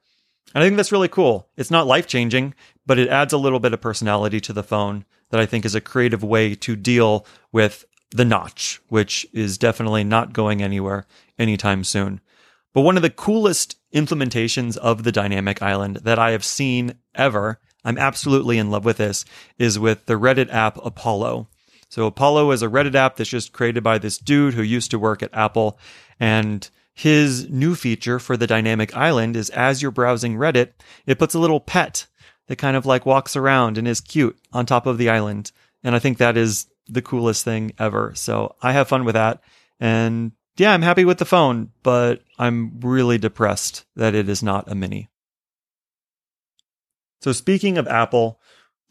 and 0.54 0.64
I 0.64 0.68
think 0.68 0.78
that's 0.78 0.92
really 0.92 1.08
cool. 1.08 1.50
It's 1.58 1.72
not 1.72 1.88
life 1.88 2.08
changing, 2.08 2.54
but 2.86 3.00
it 3.00 3.10
adds 3.10 3.34
a 3.34 3.38
little 3.38 3.60
bit 3.60 3.74
of 3.74 3.82
personality 3.82 4.40
to 4.42 4.54
the 4.54 4.64
phone 4.64 5.06
that 5.30 5.40
I 5.40 5.46
think 5.46 5.66
is 5.66 5.76
a 5.76 5.82
creative 5.82 6.24
way 6.24 6.54
to 6.56 6.76
deal 6.76 7.26
with 7.52 7.86
the 8.12 8.26
notch, 8.26 8.80
which 8.88 9.26
is 9.34 9.58
definitely 9.58 10.04
not 10.04 10.34
going 10.34 10.62
anywhere 10.62 11.08
anytime 11.40 11.84
soon. 11.84 12.22
But 12.74 12.82
one 12.82 12.98
of 12.98 13.04
the 13.04 13.10
coolest 13.10 13.78
implementations 13.94 14.78
of 14.78 15.04
the 15.04 15.12
dynamic 15.12 15.62
island 15.62 15.98
that 15.98 16.20
I 16.20 16.32
have 16.32 16.46
seen 16.46 16.96
ever, 17.16 17.60
I'm 17.84 17.98
absolutely 17.98 18.60
in 18.60 18.70
love 18.70 18.86
with 18.86 18.98
this, 18.98 19.26
is 19.58 19.80
with 19.80 20.06
the 20.06 20.20
Reddit 20.20 20.54
app 20.54 20.78
Apollo. 20.86 21.48
So 21.94 22.08
Apollo 22.08 22.50
is 22.50 22.64
a 22.64 22.68
Reddit 22.68 22.96
app 22.96 23.18
that's 23.18 23.30
just 23.30 23.54
created 23.54 23.84
by 23.84 24.00
this 24.00 24.18
dude 24.18 24.56
who 24.56 24.64
used 24.64 24.90
to 24.90 24.98
work 24.98 25.22
at 25.22 25.32
Apple 25.32 25.78
and 26.20 26.68
his 26.92 27.48
new 27.52 27.76
feature 27.76 28.18
for 28.18 28.36
the 28.36 28.48
dynamic 28.48 28.98
island 28.98 29.36
is 29.36 29.52
as 29.52 29.80
you're 29.80 29.92
browsing 29.92 30.36
Reddit, 30.36 30.72
it 31.06 31.20
puts 31.20 31.36
a 31.36 31.40
little 31.40 31.60
pet 31.60 32.08
that 32.48 32.56
kind 32.56 32.76
of 32.76 32.88
like 32.88 33.06
walks 33.06 33.36
around 33.36 33.78
and 33.78 33.88
is 33.88 34.02
cute 34.02 34.36
on 34.52 34.66
top 34.66 34.88
of 34.88 34.98
the 34.98 35.12
island. 35.12 35.52
And 35.84 35.94
I 35.94 36.00
think 36.00 36.18
that 36.18 36.36
is 36.36 36.66
the 36.88 37.04
coolest 37.04 37.46
thing 37.46 37.74
ever. 37.78 38.14
So 38.16 38.56
I 38.60 38.72
have 38.72 38.88
fun 38.88 39.06
with 39.06 39.14
that. 39.14 39.44
And 39.80 40.32
yeah, 40.58 40.74
I'm 40.74 40.82
happy 40.82 41.06
with 41.06 41.20
the 41.20 41.26
phone, 41.26 41.74
but 41.84 42.24
I'm 42.40 42.80
really 42.80 43.20
depressed 43.20 43.86
that 43.96 44.16
it 44.16 44.30
is 44.30 44.42
not 44.42 44.68
a 44.68 44.74
mini. 44.74 45.10
So 47.22 47.34
speaking 47.34 47.78
of 47.78 47.88
Apple, 47.88 48.40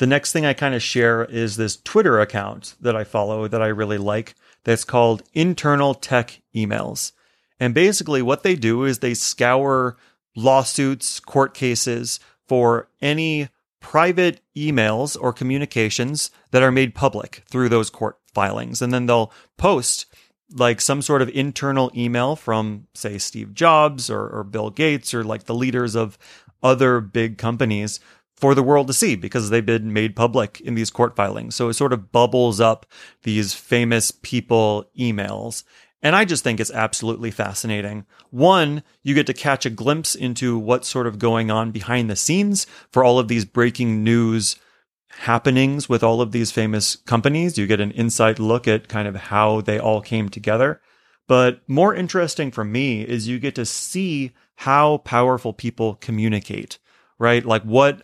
the 0.03 0.07
next 0.09 0.33
thing 0.33 0.45
I 0.45 0.53
kind 0.53 0.75
of 0.75 0.83
share 0.83 1.25
is 1.27 1.57
this 1.57 1.77
Twitter 1.77 2.19
account 2.19 2.75
that 2.81 2.97
I 2.97 3.05
follow 3.05 3.47
that 3.47 3.63
I 3.63 3.69
really 3.69 3.99
like 3.99 4.35
that's 4.65 4.83
called 4.83 5.23
Internal 5.33 5.95
Tech 5.95 6.43
Emails. 6.53 7.13
And 7.61 7.73
basically, 7.73 8.21
what 8.21 8.43
they 8.43 8.57
do 8.57 8.83
is 8.83 8.99
they 8.99 9.15
scour 9.15 9.97
lawsuits, 10.35 11.21
court 11.21 11.55
cases 11.55 12.19
for 12.49 12.89
any 13.01 13.49
private 13.79 14.41
emails 14.57 15.17
or 15.21 15.33
communications 15.33 16.33
that 16.51 16.65
are 16.65 16.73
made 16.73 16.97
public 16.97 17.45
through 17.49 17.69
those 17.69 17.89
court 17.89 18.19
filings. 18.35 18.83
And 18.83 18.93
then 18.93 19.07
they'll 19.07 19.33
post 19.57 20.07
like 20.53 20.81
some 20.81 21.01
sort 21.01 21.23
of 21.23 21.29
internal 21.29 21.93
email 21.95 22.35
from, 22.35 22.89
say, 22.93 23.19
Steve 23.19 23.55
Jobs 23.55 24.11
or, 24.11 24.29
or 24.29 24.43
Bill 24.43 24.71
Gates 24.71 25.15
or 25.15 25.23
like 25.23 25.45
the 25.45 25.55
leaders 25.55 25.95
of 25.95 26.19
other 26.61 27.01
big 27.01 27.39
companies 27.39 28.01
for 28.43 28.57
the 28.57 28.63
world 28.63 28.89
to 28.89 28.93
see 28.93 29.15
because 29.15 29.51
they've 29.51 29.65
been 29.65 29.93
made 29.93 30.17
public 30.17 30.61
in 30.63 30.75
these 30.75 30.91
court 30.91 31.15
filings. 31.15 31.55
So 31.55 31.69
it 31.69 31.75
sort 31.75 31.93
of 31.93 32.11
bubbles 32.11 32.61
up 32.61 32.87
these 33.23 33.55
famous 33.55 34.11
people 34.11 34.91
emails. 34.99 35.63
And 36.03 36.17
I 36.17 36.25
just 36.25 36.43
think 36.43 36.59
it's 36.59 36.73
absolutely 36.73 37.31
fascinating. 37.31 38.05
One, 38.31 38.83
you 39.05 39.15
get 39.15 39.29
to 39.29 39.33
catch 39.33 39.65
a 39.65 39.71
glimpse 39.71 40.17
into 40.17 40.59
what's 40.59 40.89
sort 40.89 41.07
of 41.07 41.21
going 41.21 41.53
on 41.53 41.71
behind 41.71 42.11
the 42.11 42.17
scenes 42.17 42.67
for 42.91 43.05
all 43.05 43.21
of 43.21 43.29
these 43.29 43.45
breaking 43.45 44.03
news 44.03 44.57
happenings 45.19 45.89
with 45.89 46.03
all 46.03 46.21
of 46.21 46.33
these 46.33 46.51
famous 46.51 46.97
companies. 46.97 47.57
You 47.57 47.69
get 47.69 47.81
an 47.81 47.93
inside 47.93 48.41
look 48.41 48.67
at 48.67 48.89
kind 48.89 49.07
of 49.07 49.15
how 49.15 49.61
they 49.61 49.79
all 49.79 50.01
came 50.01 50.29
together. 50.29 50.81
But 51.29 51.61
more 51.69 51.95
interesting 51.95 52.51
for 52.51 52.65
me 52.65 53.03
is 53.03 53.29
you 53.29 53.39
get 53.39 53.55
to 53.55 53.65
see 53.65 54.33
how 54.57 54.99
powerful 54.99 55.53
people 55.53 55.95
communicate, 55.95 56.81
right? 57.21 57.45
Like 57.45 57.63
what 57.63 58.03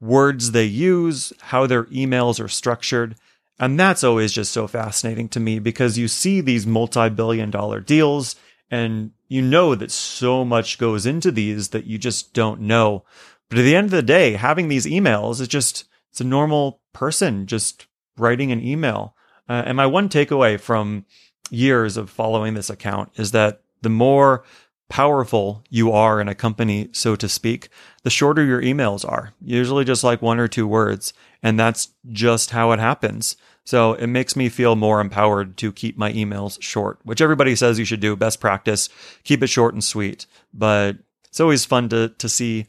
words 0.00 0.52
they 0.52 0.64
use, 0.64 1.32
how 1.40 1.66
their 1.66 1.84
emails 1.84 2.42
are 2.42 2.48
structured. 2.48 3.16
And 3.58 3.78
that's 3.78 4.02
always 4.02 4.32
just 4.32 4.52
so 4.52 4.66
fascinating 4.66 5.28
to 5.30 5.40
me 5.40 5.58
because 5.58 5.98
you 5.98 6.08
see 6.08 6.40
these 6.40 6.66
multi 6.66 7.10
billion 7.10 7.50
dollar 7.50 7.80
deals 7.80 8.36
and 8.70 9.10
you 9.28 9.42
know 9.42 9.74
that 9.74 9.90
so 9.90 10.44
much 10.44 10.78
goes 10.78 11.04
into 11.04 11.30
these 11.30 11.68
that 11.68 11.84
you 11.84 11.98
just 11.98 12.32
don't 12.32 12.60
know. 12.60 13.04
But 13.48 13.58
at 13.58 13.62
the 13.62 13.76
end 13.76 13.86
of 13.86 13.90
the 13.90 14.02
day, 14.02 14.32
having 14.32 14.68
these 14.68 14.86
emails 14.86 15.40
is 15.40 15.48
just, 15.48 15.84
it's 16.10 16.20
a 16.20 16.24
normal 16.24 16.80
person 16.92 17.46
just 17.46 17.86
writing 18.16 18.52
an 18.52 18.64
email. 18.64 19.14
Uh, 19.48 19.64
and 19.66 19.76
my 19.76 19.86
one 19.86 20.08
takeaway 20.08 20.58
from 20.58 21.04
years 21.50 21.96
of 21.96 22.08
following 22.08 22.54
this 22.54 22.70
account 22.70 23.10
is 23.16 23.32
that 23.32 23.62
the 23.82 23.88
more 23.88 24.44
powerful 24.90 25.64
you 25.70 25.92
are 25.92 26.20
in 26.20 26.28
a 26.28 26.34
company, 26.34 26.90
so 26.92 27.16
to 27.16 27.28
speak, 27.28 27.70
the 28.02 28.10
shorter 28.10 28.44
your 28.44 28.60
emails 28.60 29.08
are, 29.08 29.32
usually 29.40 29.86
just 29.86 30.04
like 30.04 30.20
one 30.20 30.38
or 30.38 30.48
two 30.48 30.66
words. 30.66 31.14
And 31.42 31.58
that's 31.58 31.88
just 32.10 32.50
how 32.50 32.72
it 32.72 32.80
happens. 32.80 33.36
So 33.64 33.94
it 33.94 34.08
makes 34.08 34.36
me 34.36 34.50
feel 34.50 34.76
more 34.76 35.00
empowered 35.00 35.56
to 35.58 35.72
keep 35.72 35.96
my 35.96 36.12
emails 36.12 36.60
short, 36.60 36.98
which 37.04 37.22
everybody 37.22 37.56
says 37.56 37.78
you 37.78 37.84
should 37.84 38.00
do. 38.00 38.16
Best 38.16 38.40
practice, 38.40 38.88
keep 39.24 39.42
it 39.42 39.46
short 39.46 39.72
and 39.72 39.82
sweet. 39.82 40.26
But 40.52 40.96
it's 41.28 41.40
always 41.40 41.64
fun 41.64 41.88
to, 41.90 42.08
to 42.08 42.28
see 42.28 42.66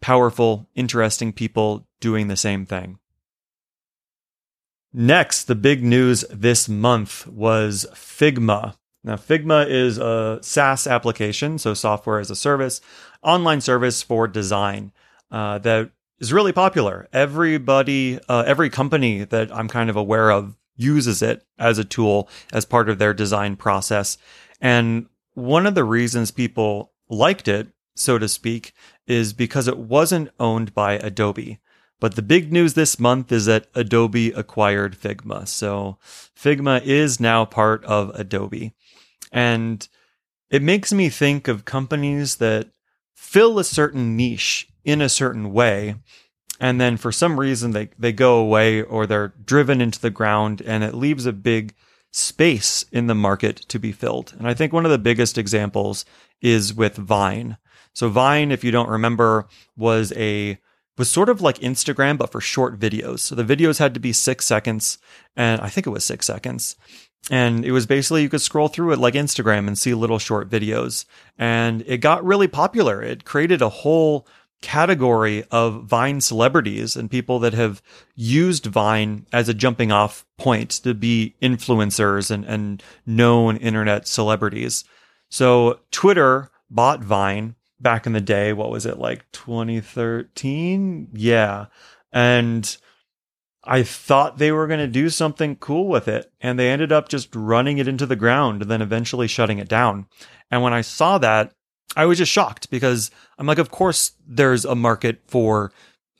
powerful, 0.00 0.68
interesting 0.74 1.32
people 1.32 1.86
doing 2.00 2.28
the 2.28 2.36
same 2.36 2.66
thing. 2.66 2.98
Next, 4.92 5.44
the 5.44 5.54
big 5.54 5.84
news 5.84 6.24
this 6.30 6.68
month 6.68 7.26
was 7.28 7.86
Figma. 7.94 8.74
Now, 9.02 9.16
Figma 9.16 9.68
is 9.68 9.98
a 9.98 10.38
SaaS 10.42 10.86
application, 10.86 11.58
so 11.58 11.72
software 11.72 12.18
as 12.18 12.30
a 12.30 12.36
service, 12.36 12.80
online 13.22 13.60
service 13.60 14.02
for 14.02 14.28
design 14.28 14.92
uh, 15.30 15.58
that 15.58 15.90
is 16.18 16.32
really 16.32 16.52
popular. 16.52 17.08
Everybody, 17.12 18.20
uh, 18.28 18.44
every 18.46 18.68
company 18.68 19.24
that 19.24 19.54
I'm 19.54 19.68
kind 19.68 19.88
of 19.88 19.96
aware 19.96 20.30
of 20.30 20.56
uses 20.76 21.22
it 21.22 21.44
as 21.58 21.78
a 21.78 21.84
tool 21.84 22.28
as 22.52 22.64
part 22.64 22.88
of 22.88 22.98
their 22.98 23.14
design 23.14 23.56
process. 23.56 24.18
And 24.60 25.06
one 25.34 25.66
of 25.66 25.74
the 25.74 25.84
reasons 25.84 26.30
people 26.30 26.92
liked 27.08 27.48
it, 27.48 27.68
so 27.94 28.18
to 28.18 28.28
speak, 28.28 28.72
is 29.06 29.32
because 29.32 29.66
it 29.66 29.78
wasn't 29.78 30.30
owned 30.38 30.74
by 30.74 30.94
Adobe. 30.94 31.58
But 32.00 32.16
the 32.16 32.22
big 32.22 32.50
news 32.50 32.74
this 32.74 32.98
month 32.98 33.30
is 33.30 33.44
that 33.44 33.68
Adobe 33.74 34.30
acquired 34.30 34.96
Figma. 34.98 35.46
So 35.46 35.98
Figma 36.34 36.82
is 36.82 37.20
now 37.20 37.44
part 37.44 37.84
of 37.84 38.10
Adobe. 38.14 38.74
And 39.32 39.86
it 40.50 40.62
makes 40.62 40.92
me 40.92 41.08
think 41.08 41.48
of 41.48 41.64
companies 41.64 42.36
that 42.36 42.70
fill 43.14 43.58
a 43.58 43.64
certain 43.64 44.16
niche 44.16 44.68
in 44.84 45.00
a 45.00 45.08
certain 45.08 45.52
way. 45.52 45.94
And 46.58 46.80
then 46.80 46.96
for 46.96 47.12
some 47.12 47.38
reason 47.38 47.70
they, 47.70 47.90
they 47.98 48.12
go 48.12 48.38
away 48.38 48.82
or 48.82 49.06
they're 49.06 49.34
driven 49.44 49.80
into 49.80 50.00
the 50.00 50.10
ground 50.10 50.60
and 50.64 50.82
it 50.82 50.94
leaves 50.94 51.26
a 51.26 51.32
big 51.32 51.74
space 52.12 52.84
in 52.90 53.06
the 53.06 53.14
market 53.14 53.56
to 53.68 53.78
be 53.78 53.92
filled. 53.92 54.34
And 54.38 54.48
I 54.48 54.54
think 54.54 54.72
one 54.72 54.84
of 54.84 54.90
the 54.90 54.98
biggest 54.98 55.38
examples 55.38 56.04
is 56.40 56.74
with 56.74 56.96
Vine. 56.96 57.56
So 57.94 58.08
Vine, 58.08 58.50
if 58.50 58.64
you 58.64 58.70
don't 58.70 58.88
remember, 58.88 59.46
was 59.76 60.12
a 60.16 60.58
was 60.98 61.08
sort 61.08 61.30
of 61.30 61.40
like 61.40 61.58
Instagram, 61.60 62.18
but 62.18 62.30
for 62.30 62.42
short 62.42 62.78
videos. 62.78 63.20
So 63.20 63.34
the 63.34 63.44
videos 63.44 63.78
had 63.78 63.94
to 63.94 64.00
be 64.00 64.12
six 64.12 64.46
seconds, 64.46 64.98
and 65.34 65.60
I 65.62 65.70
think 65.70 65.86
it 65.86 65.90
was 65.90 66.04
six 66.04 66.26
seconds. 66.26 66.76
And 67.28 67.64
it 67.64 67.72
was 67.72 67.86
basically 67.86 68.22
you 68.22 68.28
could 68.28 68.40
scroll 68.40 68.68
through 68.68 68.92
it 68.92 68.98
like 68.98 69.14
Instagram 69.14 69.66
and 69.66 69.78
see 69.78 69.94
little 69.94 70.18
short 70.18 70.48
videos. 70.48 71.04
And 71.38 71.82
it 71.86 71.98
got 71.98 72.24
really 72.24 72.48
popular. 72.48 73.02
It 73.02 73.24
created 73.24 73.62
a 73.62 73.68
whole 73.68 74.26
category 74.62 75.44
of 75.50 75.84
Vine 75.84 76.20
celebrities 76.20 76.96
and 76.96 77.10
people 77.10 77.38
that 77.38 77.54
have 77.54 77.82
used 78.14 78.66
Vine 78.66 79.26
as 79.32 79.48
a 79.48 79.54
jumping 79.54 79.90
off 79.90 80.26
point 80.38 80.70
to 80.70 80.94
be 80.94 81.34
influencers 81.40 82.30
and, 82.30 82.44
and 82.44 82.82
known 83.06 83.56
internet 83.56 84.06
celebrities. 84.06 84.84
So 85.30 85.80
Twitter 85.90 86.50
bought 86.68 87.02
Vine 87.02 87.54
back 87.80 88.06
in 88.06 88.12
the 88.12 88.20
day. 88.20 88.52
What 88.52 88.70
was 88.70 88.86
it 88.86 88.98
like 88.98 89.30
2013? 89.32 91.08
Yeah. 91.12 91.66
And 92.12 92.76
I 93.64 93.82
thought 93.82 94.38
they 94.38 94.52
were 94.52 94.66
going 94.66 94.80
to 94.80 94.86
do 94.86 95.10
something 95.10 95.56
cool 95.56 95.88
with 95.88 96.08
it 96.08 96.32
and 96.40 96.58
they 96.58 96.70
ended 96.70 96.92
up 96.92 97.08
just 97.08 97.34
running 97.34 97.78
it 97.78 97.88
into 97.88 98.06
the 98.06 98.16
ground 98.16 98.62
and 98.62 98.70
then 98.70 98.80
eventually 98.80 99.28
shutting 99.28 99.58
it 99.58 99.68
down. 99.68 100.06
And 100.50 100.62
when 100.62 100.72
I 100.72 100.80
saw 100.80 101.18
that, 101.18 101.52
I 101.96 102.06
was 102.06 102.18
just 102.18 102.32
shocked 102.32 102.70
because 102.70 103.10
I'm 103.38 103.46
like, 103.46 103.58
of 103.58 103.70
course 103.70 104.12
there's 104.26 104.64
a 104.64 104.74
market 104.74 105.20
for 105.26 105.72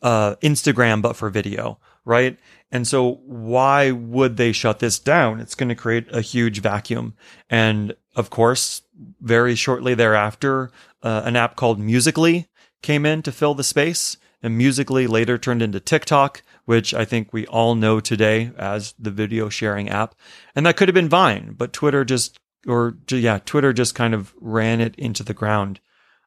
uh, 0.03 0.37
Instagram, 0.37 1.01
but 1.01 1.17
for 1.17 1.31
video, 1.31 1.79
right? 2.05 2.39
And 2.71 2.87
so 2.87 3.21
why 3.25 3.91
would 3.91 4.37
they 4.37 4.53
shut 4.53 4.79
this 4.79 4.99
down? 4.99 5.41
It's 5.41 5.55
going 5.55 5.69
to 5.69 5.75
create 5.75 6.07
a 6.13 6.21
huge 6.21 6.61
vacuum. 6.61 7.15
And 7.49 7.95
of 8.17 8.31
course, 8.31 8.83
very 9.21 9.55
shortly 9.55 9.95
thereafter, 9.95 10.71
uh, 11.03 11.23
an 11.25 11.37
app 11.37 11.57
called 11.57 11.79
Musical.ly 11.79 12.49
came 12.83 13.07
in 13.07 13.23
to 13.23 13.33
fill 13.33 13.55
the 13.55 13.65
space. 13.65 14.17
And 14.43 14.57
Musical.ly 14.57 15.07
later 15.07 15.37
turned 15.37 15.63
into 15.63 15.81
TikTok, 15.81 16.43
which 16.65 16.95
I 16.95 17.05
think 17.05 17.33
we 17.33 17.47
all 17.47 17.75
know 17.75 18.01
today 18.01 18.53
as 18.57 18.95
the 18.99 19.11
video 19.11 19.49
sharing 19.49 19.89
app. 19.89 20.15
And 20.55 20.65
that 20.65 20.77
could 20.77 20.89
have 20.89 20.95
been 20.95 21.09
Vine, 21.09 21.55
but 21.57 21.73
Twitter 21.73 22.05
just, 22.05 22.39
or 22.67 22.97
yeah, 23.11 23.39
Twitter 23.45 23.73
just 23.73 23.95
kind 23.95 24.15
of 24.15 24.35
ran 24.41 24.81
it 24.81 24.95
into 24.97 25.23
the 25.23 25.35
ground. 25.35 25.81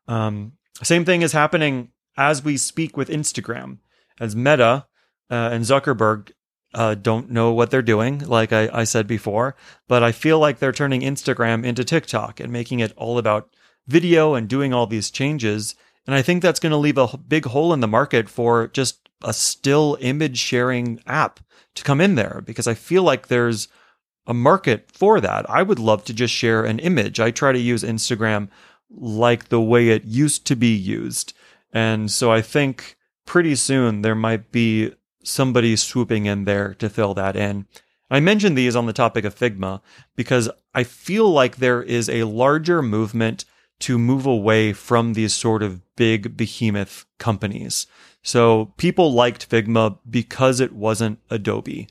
Um, 0.07 0.53
same 0.81 1.05
thing 1.05 1.21
is 1.21 1.31
happening 1.31 1.89
as 2.17 2.43
we 2.43 2.57
speak 2.57 2.95
with 2.95 3.09
Instagram, 3.09 3.79
as 4.19 4.35
Meta 4.35 4.85
uh, 5.31 5.49
and 5.51 5.63
Zuckerberg 5.63 6.31
uh, 6.73 6.95
don't 6.95 7.29
know 7.29 7.53
what 7.53 7.71
they're 7.71 7.81
doing, 7.81 8.19
like 8.19 8.51
I, 8.51 8.69
I 8.71 8.83
said 8.83 9.07
before, 9.07 9.55
but 9.87 10.03
I 10.03 10.11
feel 10.11 10.39
like 10.39 10.59
they're 10.59 10.71
turning 10.71 11.01
Instagram 11.01 11.65
into 11.65 11.83
TikTok 11.83 12.39
and 12.39 12.51
making 12.51 12.79
it 12.79 12.93
all 12.97 13.17
about 13.17 13.55
video 13.87 14.33
and 14.33 14.47
doing 14.47 14.73
all 14.73 14.87
these 14.87 15.11
changes. 15.11 15.75
And 16.05 16.15
I 16.15 16.21
think 16.21 16.41
that's 16.41 16.59
going 16.59 16.71
to 16.71 16.77
leave 16.77 16.97
a 16.97 17.17
big 17.17 17.45
hole 17.45 17.73
in 17.73 17.79
the 17.79 17.87
market 17.87 18.29
for 18.29 18.67
just 18.67 19.09
a 19.23 19.33
still 19.33 19.97
image 20.01 20.37
sharing 20.37 21.01
app 21.07 21.39
to 21.75 21.83
come 21.83 22.01
in 22.01 22.15
there 22.15 22.41
because 22.45 22.67
I 22.67 22.73
feel 22.73 23.03
like 23.03 23.27
there's 23.27 23.67
a 24.27 24.33
market 24.33 24.89
for 24.91 25.19
that. 25.21 25.49
I 25.49 25.63
would 25.63 25.79
love 25.79 26.03
to 26.05 26.13
just 26.13 26.33
share 26.33 26.65
an 26.65 26.79
image. 26.79 27.19
I 27.19 27.31
try 27.31 27.51
to 27.51 27.59
use 27.59 27.83
Instagram 27.83 28.49
like 28.89 29.49
the 29.49 29.61
way 29.61 29.89
it 29.89 30.05
used 30.05 30.45
to 30.47 30.55
be 30.55 30.73
used. 30.73 31.33
And 31.71 32.11
so 32.11 32.31
I 32.31 32.41
think 32.41 32.97
pretty 33.25 33.55
soon 33.55 34.01
there 34.01 34.15
might 34.15 34.51
be 34.51 34.93
somebody 35.23 35.75
swooping 35.75 36.25
in 36.25 36.43
there 36.43 36.73
to 36.75 36.89
fill 36.89 37.13
that 37.15 37.35
in. 37.35 37.65
I 38.09 38.19
mentioned 38.19 38.57
these 38.57 38.75
on 38.75 38.85
the 38.85 38.93
topic 38.93 39.25
of 39.25 39.35
Figma 39.35 39.81
because 40.15 40.49
I 40.75 40.83
feel 40.83 41.29
like 41.29 41.55
there 41.55 41.81
is 41.81 42.09
a 42.09 42.25
larger 42.25 42.81
movement 42.81 43.45
to 43.83 43.99
move 43.99 44.25
away 44.25 44.71
from 44.71 45.13
these 45.13 45.33
sort 45.33 45.61
of 45.61 45.81
big 45.97 46.37
behemoth 46.37 47.05
companies. 47.19 47.85
So 48.21 48.73
people 48.77 49.11
liked 49.11 49.49
Figma 49.49 49.99
because 50.09 50.61
it 50.61 50.71
wasn't 50.71 51.19
Adobe. 51.29 51.89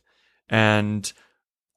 And 0.48 1.12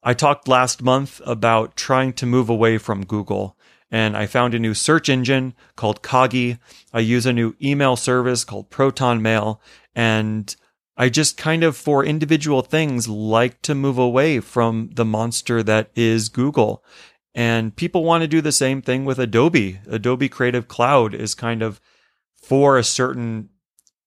I 0.02 0.14
talked 0.14 0.48
last 0.48 0.82
month 0.82 1.20
about 1.26 1.76
trying 1.76 2.14
to 2.14 2.24
move 2.24 2.48
away 2.48 2.78
from 2.78 3.04
Google. 3.04 3.58
And 3.90 4.16
I 4.16 4.24
found 4.26 4.54
a 4.54 4.58
new 4.58 4.72
search 4.72 5.10
engine 5.10 5.54
called 5.76 6.02
Kagi. 6.02 6.58
I 6.94 7.00
use 7.00 7.26
a 7.26 7.32
new 7.32 7.54
email 7.62 7.96
service 7.96 8.42
called 8.42 8.70
Proton 8.70 9.20
Mail. 9.20 9.60
And 9.94 10.56
I 10.96 11.10
just 11.10 11.36
kind 11.36 11.62
of, 11.62 11.76
for 11.76 12.02
individual 12.02 12.62
things, 12.62 13.06
like 13.06 13.60
to 13.62 13.74
move 13.74 13.98
away 13.98 14.40
from 14.40 14.88
the 14.94 15.04
monster 15.04 15.62
that 15.62 15.90
is 15.94 16.30
Google. 16.30 16.82
And 17.36 17.76
people 17.76 18.02
want 18.02 18.22
to 18.22 18.28
do 18.28 18.40
the 18.40 18.50
same 18.50 18.80
thing 18.80 19.04
with 19.04 19.18
Adobe. 19.18 19.78
Adobe 19.86 20.30
Creative 20.30 20.66
Cloud 20.66 21.14
is 21.14 21.34
kind 21.34 21.62
of 21.62 21.82
for 22.34 22.78
a 22.78 22.82
certain 22.82 23.50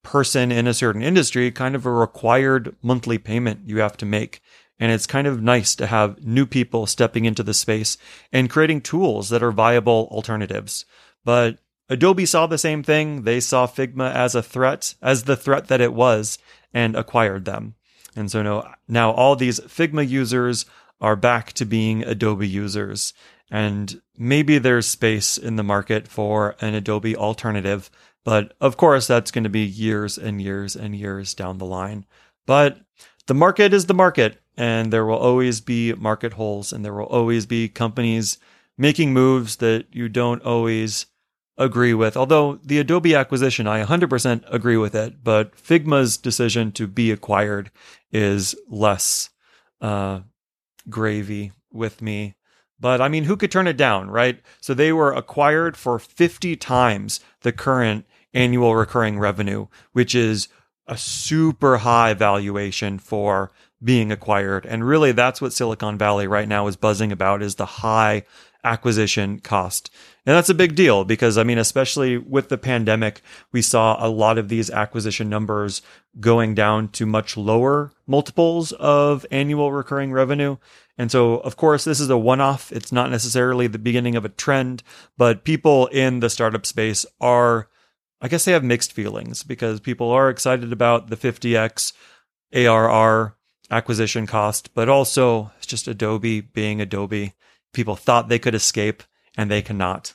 person 0.02 0.50
in 0.50 0.66
a 0.66 0.74
certain 0.74 1.02
industry, 1.02 1.52
kind 1.52 1.76
of 1.76 1.86
a 1.86 1.92
required 1.92 2.74
monthly 2.82 3.18
payment 3.18 3.60
you 3.68 3.78
have 3.78 3.96
to 3.98 4.04
make. 4.04 4.42
And 4.80 4.90
it's 4.90 5.06
kind 5.06 5.28
of 5.28 5.40
nice 5.40 5.76
to 5.76 5.86
have 5.86 6.20
new 6.24 6.44
people 6.44 6.86
stepping 6.86 7.24
into 7.24 7.44
the 7.44 7.54
space 7.54 7.96
and 8.32 8.50
creating 8.50 8.80
tools 8.80 9.28
that 9.28 9.44
are 9.44 9.52
viable 9.52 10.08
alternatives. 10.10 10.84
But 11.24 11.58
Adobe 11.88 12.26
saw 12.26 12.48
the 12.48 12.58
same 12.58 12.82
thing. 12.82 13.22
They 13.22 13.38
saw 13.38 13.68
Figma 13.68 14.12
as 14.12 14.34
a 14.34 14.42
threat, 14.42 14.94
as 15.00 15.24
the 15.24 15.36
threat 15.36 15.68
that 15.68 15.80
it 15.80 15.92
was, 15.92 16.38
and 16.74 16.96
acquired 16.96 17.44
them. 17.44 17.74
And 18.16 18.28
so 18.28 18.42
now, 18.42 18.74
now 18.88 19.12
all 19.12 19.36
these 19.36 19.60
Figma 19.60 20.08
users 20.08 20.64
are 21.00 21.16
back 21.16 21.52
to 21.54 21.64
being 21.64 22.02
Adobe 22.04 22.48
users. 22.48 23.12
And 23.50 24.00
maybe 24.16 24.58
there's 24.58 24.86
space 24.86 25.36
in 25.38 25.56
the 25.56 25.62
market 25.62 26.06
for 26.06 26.56
an 26.60 26.74
Adobe 26.74 27.16
alternative. 27.16 27.90
But 28.24 28.54
of 28.60 28.76
course, 28.76 29.06
that's 29.06 29.30
going 29.30 29.44
to 29.44 29.50
be 29.50 29.64
years 29.64 30.18
and 30.18 30.40
years 30.40 30.76
and 30.76 30.94
years 30.94 31.34
down 31.34 31.58
the 31.58 31.66
line. 31.66 32.06
But 32.46 32.78
the 33.26 33.34
market 33.34 33.72
is 33.72 33.86
the 33.86 33.94
market, 33.94 34.40
and 34.56 34.92
there 34.92 35.06
will 35.06 35.16
always 35.16 35.60
be 35.60 35.92
market 35.94 36.34
holes, 36.34 36.72
and 36.72 36.84
there 36.84 36.94
will 36.94 37.04
always 37.04 37.46
be 37.46 37.68
companies 37.68 38.38
making 38.76 39.12
moves 39.12 39.56
that 39.56 39.86
you 39.92 40.08
don't 40.08 40.42
always 40.42 41.06
agree 41.56 41.94
with. 41.94 42.16
Although 42.16 42.58
the 42.64 42.78
Adobe 42.78 43.14
acquisition, 43.14 43.66
I 43.66 43.84
100% 43.84 44.42
agree 44.52 44.76
with 44.76 44.94
it, 44.94 45.22
but 45.22 45.54
Figma's 45.56 46.16
decision 46.16 46.72
to 46.72 46.86
be 46.86 47.10
acquired 47.10 47.70
is 48.10 48.54
less 48.68 49.30
uh, 49.80 50.20
gravy 50.90 51.52
with 51.72 52.02
me. 52.02 52.34
But 52.78 53.00
I 53.00 53.08
mean, 53.08 53.24
who 53.24 53.36
could 53.36 53.52
turn 53.52 53.66
it 53.66 53.76
down, 53.76 54.10
right? 54.10 54.40
So 54.60 54.74
they 54.74 54.92
were 54.92 55.12
acquired 55.12 55.76
for 55.76 55.98
50 55.98 56.56
times 56.56 57.20
the 57.42 57.52
current 57.52 58.06
annual 58.32 58.74
recurring 58.74 59.18
revenue, 59.18 59.66
which 59.92 60.14
is 60.14 60.48
a 60.86 60.96
super 60.96 61.78
high 61.78 62.14
valuation 62.14 62.98
for 62.98 63.52
being 63.82 64.10
acquired. 64.10 64.66
And 64.66 64.86
really 64.86 65.12
that's 65.12 65.40
what 65.40 65.52
Silicon 65.52 65.98
Valley 65.98 66.26
right 66.26 66.48
now 66.48 66.66
is 66.66 66.76
buzzing 66.76 67.12
about 67.12 67.42
is 67.42 67.54
the 67.54 67.66
high 67.66 68.24
acquisition 68.64 69.40
cost. 69.40 69.90
And 70.26 70.36
that's 70.36 70.48
a 70.48 70.54
big 70.54 70.74
deal 70.74 71.04
because, 71.04 71.38
I 71.38 71.44
mean, 71.44 71.58
especially 71.58 72.18
with 72.18 72.48
the 72.48 72.58
pandemic, 72.58 73.22
we 73.52 73.62
saw 73.62 73.96
a 74.04 74.08
lot 74.08 74.38
of 74.38 74.48
these 74.48 74.70
acquisition 74.70 75.28
numbers 75.28 75.82
going 76.18 76.54
down 76.54 76.88
to 76.88 77.06
much 77.06 77.36
lower 77.36 77.92
multiples 78.06 78.72
of 78.72 79.24
annual 79.30 79.72
recurring 79.72 80.12
revenue. 80.12 80.56
And 80.98 81.10
so, 81.10 81.38
of 81.38 81.56
course, 81.56 81.84
this 81.84 82.00
is 82.00 82.10
a 82.10 82.18
one 82.18 82.40
off. 82.40 82.70
It's 82.72 82.92
not 82.92 83.10
necessarily 83.10 83.66
the 83.66 83.78
beginning 83.78 84.16
of 84.16 84.24
a 84.24 84.30
trend, 84.30 84.82
but 85.16 85.44
people 85.44 85.86
in 85.86 86.20
the 86.20 86.28
startup 86.28 86.66
space 86.66 87.06
are, 87.20 87.68
I 88.20 88.28
guess 88.28 88.44
they 88.44 88.52
have 88.52 88.64
mixed 88.64 88.92
feelings 88.92 89.42
because 89.42 89.80
people 89.80 90.10
are 90.10 90.28
excited 90.28 90.72
about 90.72 91.08
the 91.08 91.16
50x 91.16 91.92
ARR 92.52 93.36
acquisition 93.70 94.26
cost, 94.26 94.74
but 94.74 94.88
also 94.88 95.52
it's 95.58 95.66
just 95.66 95.88
Adobe 95.88 96.40
being 96.40 96.80
Adobe 96.80 97.34
people 97.72 97.96
thought 97.96 98.28
they 98.28 98.38
could 98.38 98.54
escape 98.54 99.02
and 99.36 99.50
they 99.50 99.62
cannot. 99.62 100.14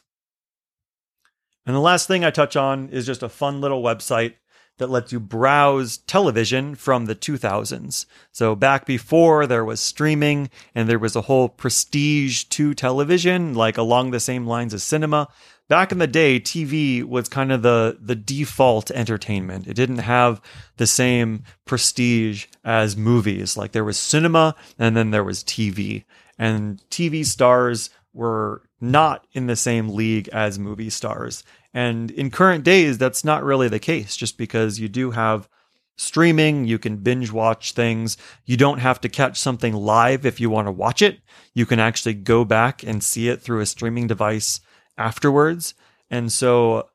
And 1.65 1.75
the 1.75 1.79
last 1.79 2.07
thing 2.07 2.23
I 2.23 2.29
touch 2.29 2.55
on 2.55 2.89
is 2.89 3.05
just 3.05 3.23
a 3.23 3.29
fun 3.29 3.59
little 3.59 3.81
website 3.81 4.35
that 4.77 4.89
lets 4.89 5.11
you 5.11 5.19
browse 5.19 5.97
television 5.97 6.75
from 6.75 7.05
the 7.05 7.15
2000s. 7.15 8.05
So 8.31 8.55
back 8.55 8.85
before 8.85 9.47
there 9.47 9.63
was 9.63 9.79
streaming 9.79 10.49
and 10.73 10.89
there 10.89 10.99
was 10.99 11.15
a 11.15 11.21
whole 11.21 11.47
prestige 11.47 12.43
to 12.45 12.73
television, 12.73 13.53
like 13.53 13.77
along 13.77 14.11
the 14.11 14.19
same 14.19 14.45
lines 14.45 14.73
as 14.73 14.83
cinema. 14.83 15.29
Back 15.67 15.91
in 15.91 15.97
the 15.97 16.07
day, 16.07 16.39
TV 16.39 17.03
was 17.03 17.27
kind 17.27 17.51
of 17.51 17.63
the, 17.63 17.97
the 17.99 18.15
default 18.15 18.91
entertainment. 18.91 19.65
It 19.65 19.73
didn't 19.73 19.99
have 19.99 20.41
the 20.77 20.85
same 20.85 21.43
prestige 21.63 22.45
as 22.63 22.97
movies. 22.97 23.57
Like 23.57 23.71
there 23.71 23.85
was 23.85 23.97
cinema 23.97 24.55
and 24.77 24.95
then 24.95 25.11
there 25.11 25.23
was 25.23 25.43
TV 25.43 26.03
and 26.37 26.81
TV 26.89 27.25
stars 27.25 27.89
were 28.13 28.63
not 28.79 29.27
in 29.33 29.47
the 29.47 29.55
same 29.55 29.89
league 29.89 30.27
as 30.29 30.59
movie 30.59 30.89
stars. 30.89 31.43
And 31.73 32.11
in 32.11 32.31
current 32.31 32.63
days, 32.63 32.97
that's 32.97 33.25
not 33.25 33.43
really 33.43 33.67
the 33.67 33.79
case, 33.79 34.15
just 34.15 34.37
because 34.37 34.79
you 34.79 34.87
do 34.87 35.11
have 35.11 35.49
streaming, 35.97 36.65
you 36.65 36.79
can 36.79 36.97
binge 36.97 37.31
watch 37.31 37.73
things. 37.73 38.17
You 38.45 38.57
don't 38.57 38.79
have 38.79 39.01
to 39.01 39.09
catch 39.09 39.37
something 39.37 39.73
live 39.73 40.25
if 40.25 40.39
you 40.39 40.49
want 40.49 40.67
to 40.67 40.71
watch 40.71 41.01
it. 41.01 41.19
You 41.53 41.65
can 41.65 41.79
actually 41.79 42.13
go 42.13 42.45
back 42.45 42.83
and 42.83 43.03
see 43.03 43.29
it 43.29 43.41
through 43.41 43.61
a 43.61 43.65
streaming 43.65 44.07
device 44.07 44.59
afterwards. 44.97 45.73
And 46.09 46.31
so 46.31 46.89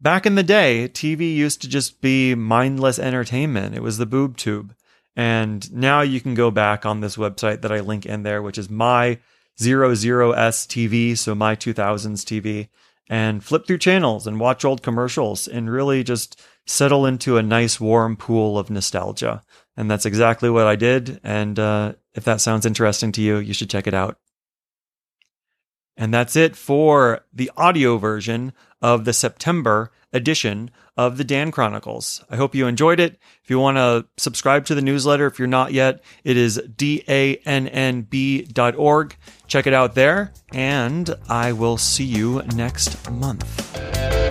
back 0.00 0.26
in 0.26 0.34
the 0.34 0.42
day, 0.42 0.88
TV 0.92 1.34
used 1.34 1.60
to 1.62 1.68
just 1.68 2.00
be 2.00 2.34
mindless 2.34 2.98
entertainment. 2.98 3.74
It 3.74 3.82
was 3.82 3.98
the 3.98 4.06
boob 4.06 4.36
tube. 4.36 4.74
And 5.18 5.72
now 5.72 6.02
you 6.02 6.20
can 6.20 6.34
go 6.34 6.52
back 6.52 6.86
on 6.86 7.00
this 7.00 7.16
website 7.16 7.62
that 7.62 7.72
I 7.72 7.80
link 7.80 8.06
in 8.06 8.22
there, 8.22 8.40
which 8.40 8.56
is 8.56 8.70
my 8.70 9.18
00S 9.60 10.68
TV, 10.68 11.18
so 11.18 11.34
my 11.34 11.56
2000s 11.56 12.22
TV, 12.22 12.68
and 13.10 13.42
flip 13.42 13.66
through 13.66 13.78
channels 13.78 14.28
and 14.28 14.38
watch 14.38 14.64
old 14.64 14.80
commercials 14.80 15.48
and 15.48 15.68
really 15.68 16.04
just 16.04 16.40
settle 16.66 17.04
into 17.04 17.36
a 17.36 17.42
nice 17.42 17.80
warm 17.80 18.16
pool 18.16 18.60
of 18.60 18.70
nostalgia. 18.70 19.42
And 19.76 19.90
that's 19.90 20.06
exactly 20.06 20.50
what 20.50 20.68
I 20.68 20.76
did. 20.76 21.20
And 21.24 21.58
uh, 21.58 21.94
if 22.14 22.22
that 22.22 22.40
sounds 22.40 22.64
interesting 22.64 23.10
to 23.12 23.20
you, 23.20 23.38
you 23.38 23.54
should 23.54 23.70
check 23.70 23.88
it 23.88 23.94
out. 23.94 24.20
And 25.96 26.14
that's 26.14 26.36
it 26.36 26.54
for 26.54 27.24
the 27.32 27.50
audio 27.56 27.98
version 27.98 28.52
of 28.80 29.04
the 29.04 29.12
September 29.12 29.90
edition 30.12 30.70
of 30.96 31.16
the 31.16 31.24
Dann 31.24 31.50
Chronicles. 31.50 32.22
I 32.30 32.36
hope 32.36 32.54
you 32.54 32.66
enjoyed 32.66 33.00
it. 33.00 33.18
If 33.42 33.50
you 33.50 33.58
want 33.58 33.76
to 33.76 34.06
subscribe 34.16 34.64
to 34.66 34.74
the 34.74 34.82
newsletter, 34.82 35.26
if 35.26 35.38
you're 35.38 35.48
not 35.48 35.72
yet, 35.72 36.02
it 36.24 36.36
is 36.36 36.58
dannb.org. 36.76 37.06
Check 39.46 39.66
it 39.66 39.74
out 39.74 39.94
there, 39.94 40.32
and 40.52 41.14
I 41.28 41.52
will 41.52 41.78
see 41.78 42.04
you 42.04 42.42
next 42.54 43.10
month. 43.10 44.27